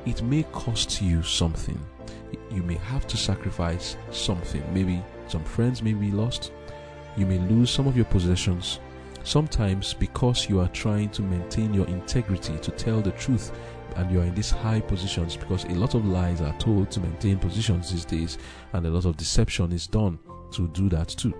It 0.04 0.22
may 0.22 0.42
cost 0.52 1.00
you 1.00 1.22
something. 1.22 1.78
You 2.50 2.62
may 2.62 2.74
have 2.74 3.06
to 3.06 3.16
sacrifice 3.16 3.96
something. 4.10 4.62
Maybe 4.74 5.02
some 5.28 5.44
friends 5.44 5.82
may 5.82 5.92
be 5.92 6.10
lost. 6.10 6.52
You 7.16 7.26
may 7.26 7.38
lose 7.38 7.70
some 7.70 7.86
of 7.86 7.96
your 7.96 8.06
possessions. 8.06 8.80
Sometimes, 9.24 9.94
because 9.94 10.48
you 10.48 10.58
are 10.60 10.68
trying 10.68 11.10
to 11.10 11.22
maintain 11.22 11.72
your 11.72 11.86
integrity, 11.86 12.58
to 12.58 12.70
tell 12.72 13.00
the 13.00 13.12
truth, 13.12 13.52
and 13.94 14.10
you 14.10 14.20
are 14.20 14.24
in 14.24 14.34
these 14.34 14.50
high 14.50 14.80
positions, 14.80 15.36
because 15.36 15.64
a 15.64 15.74
lot 15.74 15.94
of 15.94 16.04
lies 16.04 16.40
are 16.40 16.58
told 16.58 16.90
to 16.90 17.00
maintain 17.00 17.38
positions 17.38 17.92
these 17.92 18.04
days, 18.04 18.38
and 18.72 18.84
a 18.84 18.90
lot 18.90 19.04
of 19.04 19.16
deception 19.16 19.70
is 19.70 19.86
done 19.86 20.18
to 20.50 20.66
do 20.68 20.88
that 20.88 21.08
too, 21.08 21.32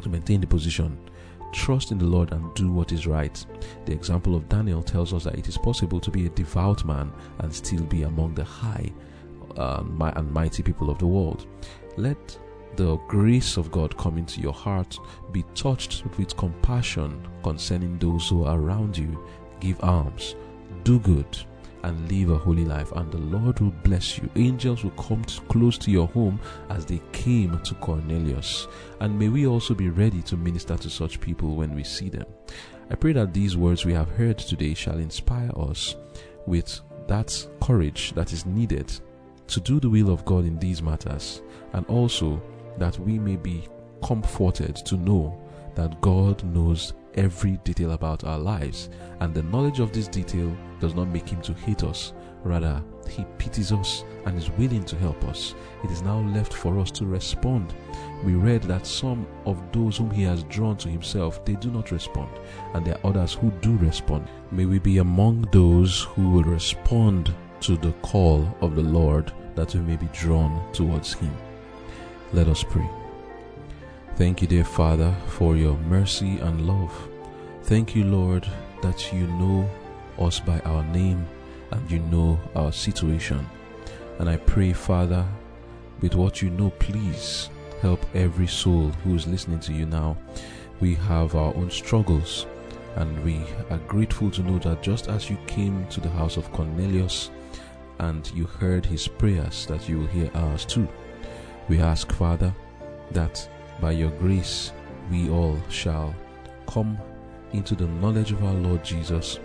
to 0.00 0.08
maintain 0.08 0.40
the 0.40 0.46
position. 0.46 0.98
Trust 1.52 1.90
in 1.90 1.98
the 1.98 2.04
Lord 2.04 2.32
and 2.32 2.52
do 2.54 2.70
what 2.70 2.92
is 2.92 3.06
right. 3.06 3.44
The 3.84 3.92
example 3.92 4.36
of 4.36 4.48
Daniel 4.48 4.82
tells 4.82 5.12
us 5.12 5.24
that 5.24 5.38
it 5.38 5.48
is 5.48 5.58
possible 5.58 6.00
to 6.00 6.10
be 6.10 6.26
a 6.26 6.30
devout 6.30 6.84
man 6.84 7.12
and 7.38 7.52
still 7.52 7.82
be 7.84 8.02
among 8.02 8.34
the 8.34 8.44
high 8.44 8.92
uh, 9.56 9.82
and 10.16 10.32
mighty 10.32 10.62
people 10.62 10.90
of 10.90 10.98
the 10.98 11.06
world. 11.06 11.46
Let 11.96 12.38
the 12.76 12.96
grace 13.08 13.56
of 13.56 13.70
God 13.70 13.96
come 13.96 14.16
into 14.16 14.40
your 14.40 14.52
heart. 14.52 14.96
Be 15.32 15.44
touched 15.54 16.04
with 16.16 16.36
compassion 16.36 17.26
concerning 17.42 17.98
those 17.98 18.28
who 18.28 18.44
are 18.44 18.58
around 18.58 18.96
you. 18.96 19.26
Give 19.58 19.82
alms, 19.82 20.36
do 20.84 20.98
good, 21.00 21.36
and 21.82 22.10
live 22.10 22.30
a 22.30 22.38
holy 22.38 22.64
life, 22.64 22.92
and 22.92 23.10
the 23.10 23.18
Lord 23.18 23.60
will 23.60 23.74
bless 23.82 24.18
you. 24.18 24.28
Angels 24.36 24.84
will 24.84 24.90
come 24.92 25.24
close 25.48 25.78
to 25.78 25.90
your 25.90 26.08
home 26.08 26.40
as 26.68 26.84
they 26.84 27.00
came 27.12 27.58
to 27.60 27.74
Cornelius. 27.74 28.66
And 29.00 29.18
may 29.18 29.28
we 29.28 29.46
also 29.46 29.74
be 29.74 29.88
ready 29.88 30.22
to 30.22 30.36
minister 30.36 30.76
to 30.76 30.90
such 30.90 31.20
people 31.20 31.56
when 31.56 31.74
we 31.74 31.84
see 31.84 32.08
them. 32.08 32.26
I 32.90 32.94
pray 32.96 33.12
that 33.12 33.32
these 33.32 33.56
words 33.56 33.84
we 33.84 33.92
have 33.94 34.10
heard 34.10 34.38
today 34.38 34.74
shall 34.74 34.98
inspire 34.98 35.50
us 35.56 35.96
with 36.46 36.80
that 37.06 37.46
courage 37.62 38.12
that 38.12 38.32
is 38.32 38.46
needed 38.46 38.92
to 39.46 39.60
do 39.60 39.80
the 39.80 39.90
will 39.90 40.10
of 40.10 40.24
God 40.24 40.44
in 40.44 40.58
these 40.58 40.82
matters, 40.82 41.42
and 41.72 41.86
also 41.86 42.42
that 42.78 42.98
we 42.98 43.18
may 43.18 43.36
be 43.36 43.68
comforted 44.02 44.76
to 44.76 44.96
know 44.96 45.40
that 45.74 46.00
God 46.00 46.42
knows 46.44 46.92
every 47.14 47.58
detail 47.64 47.92
about 47.92 48.24
our 48.24 48.38
lives, 48.38 48.90
and 49.20 49.34
the 49.34 49.42
knowledge 49.44 49.80
of 49.80 49.92
this 49.92 50.08
detail 50.08 50.54
does 50.80 50.94
not 50.94 51.08
make 51.08 51.28
him 51.28 51.40
to 51.42 51.54
hate 51.54 51.84
us. 51.84 52.12
Rather, 52.42 52.82
he 53.08 53.26
pities 53.38 53.72
us 53.72 54.04
and 54.24 54.36
is 54.38 54.50
willing 54.52 54.84
to 54.84 54.96
help 54.96 55.22
us. 55.24 55.54
It 55.84 55.90
is 55.90 56.02
now 56.02 56.20
left 56.20 56.54
for 56.54 56.78
us 56.78 56.90
to 56.92 57.04
respond. 57.04 57.74
We 58.24 58.34
read 58.34 58.62
that 58.62 58.86
some 58.86 59.26
of 59.44 59.60
those 59.72 59.98
whom 59.98 60.10
he 60.10 60.22
has 60.22 60.44
drawn 60.44 60.76
to 60.78 60.88
himself, 60.88 61.44
they 61.44 61.54
do 61.54 61.70
not 61.70 61.90
respond, 61.90 62.30
and 62.74 62.84
there 62.84 62.96
are 62.96 63.10
others 63.10 63.34
who 63.34 63.50
do 63.60 63.76
respond. 63.76 64.28
May 64.50 64.64
we 64.64 64.78
be 64.78 64.98
among 64.98 65.42
those 65.52 66.02
who 66.02 66.30
will 66.30 66.44
respond 66.44 67.34
to 67.60 67.76
the 67.76 67.92
call 68.02 68.48
of 68.60 68.74
the 68.74 68.82
Lord 68.82 69.32
that 69.54 69.74
we 69.74 69.80
may 69.80 69.96
be 69.96 70.08
drawn 70.12 70.72
towards 70.72 71.12
him. 71.12 71.36
Let 72.32 72.48
us 72.48 72.62
pray. 72.62 72.88
Thank 74.16 74.42
you, 74.42 74.48
dear 74.48 74.64
Father, 74.64 75.14
for 75.28 75.56
your 75.56 75.76
mercy 75.78 76.38
and 76.40 76.66
love. 76.66 76.92
Thank 77.62 77.94
you, 77.96 78.04
Lord, 78.04 78.46
that 78.82 79.12
you 79.12 79.26
know 79.26 79.68
us 80.18 80.40
by 80.40 80.60
our 80.60 80.84
name 80.84 81.26
and 81.70 81.90
you 81.90 82.00
know 82.00 82.38
our 82.54 82.72
situation. 82.72 83.46
And 84.18 84.28
I 84.28 84.36
pray, 84.36 84.74
Father, 84.74 85.24
with 86.02 86.14
what 86.14 86.42
you 86.42 86.50
know, 86.50 86.70
please 86.78 87.48
help 87.80 88.04
every 88.14 88.46
soul 88.46 88.88
who 89.04 89.14
is 89.14 89.26
listening 89.26 89.60
to 89.60 89.72
you 89.72 89.86
now. 89.86 90.18
We 90.80 90.94
have 90.96 91.34
our 91.34 91.54
own 91.54 91.70
struggles, 91.70 92.46
and 92.96 93.24
we 93.24 93.42
are 93.70 93.78
grateful 93.88 94.30
to 94.32 94.42
know 94.42 94.58
that 94.58 94.82
just 94.82 95.08
as 95.08 95.30
you 95.30 95.38
came 95.46 95.86
to 95.88 96.00
the 96.00 96.10
house 96.10 96.36
of 96.36 96.52
Cornelius 96.52 97.30
and 97.98 98.30
you 98.34 98.44
heard 98.44 98.84
his 98.84 99.08
prayers, 99.08 99.64
that 99.66 99.88
you 99.88 100.00
will 100.00 100.06
hear 100.08 100.30
ours 100.34 100.66
too. 100.66 100.88
We 101.68 101.80
ask, 101.80 102.12
Father, 102.12 102.54
that 103.12 103.48
by 103.80 103.92
your 103.92 104.10
grace 104.10 104.72
we 105.10 105.28
all 105.30 105.58
shall 105.68 106.14
come 106.66 106.98
into 107.52 107.74
the 107.74 107.86
knowledge 107.86 108.32
of 108.32 108.44
our 108.44 108.54
Lord 108.54 108.84
Jesus, 108.84 109.40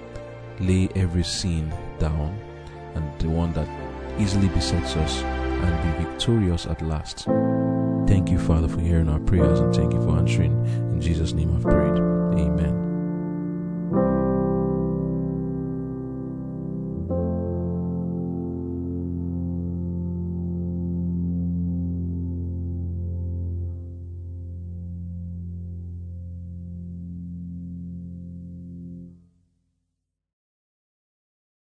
lay 0.59 0.89
every 0.95 1.23
sin 1.23 1.73
down, 1.99 2.37
and 2.93 3.19
the 3.19 3.29
one 3.29 3.51
that 3.53 3.67
easily 4.19 4.47
besets 4.49 4.95
us, 4.95 5.21
and 5.21 5.97
be 5.97 6.03
victorious 6.05 6.65
at 6.65 6.81
last. 6.81 7.25
Thank 8.07 8.29
you, 8.29 8.37
Father, 8.37 8.67
for 8.67 8.79
hearing 8.79 9.09
our 9.09 9.19
prayers, 9.19 9.59
and 9.59 9.73
thank 9.73 9.93
you 9.93 10.01
for 10.01 10.17
answering. 10.17 10.53
In 10.93 11.01
Jesus' 11.01 11.33
name 11.33 11.55
I've 11.55 11.63
prayed. 11.63 12.14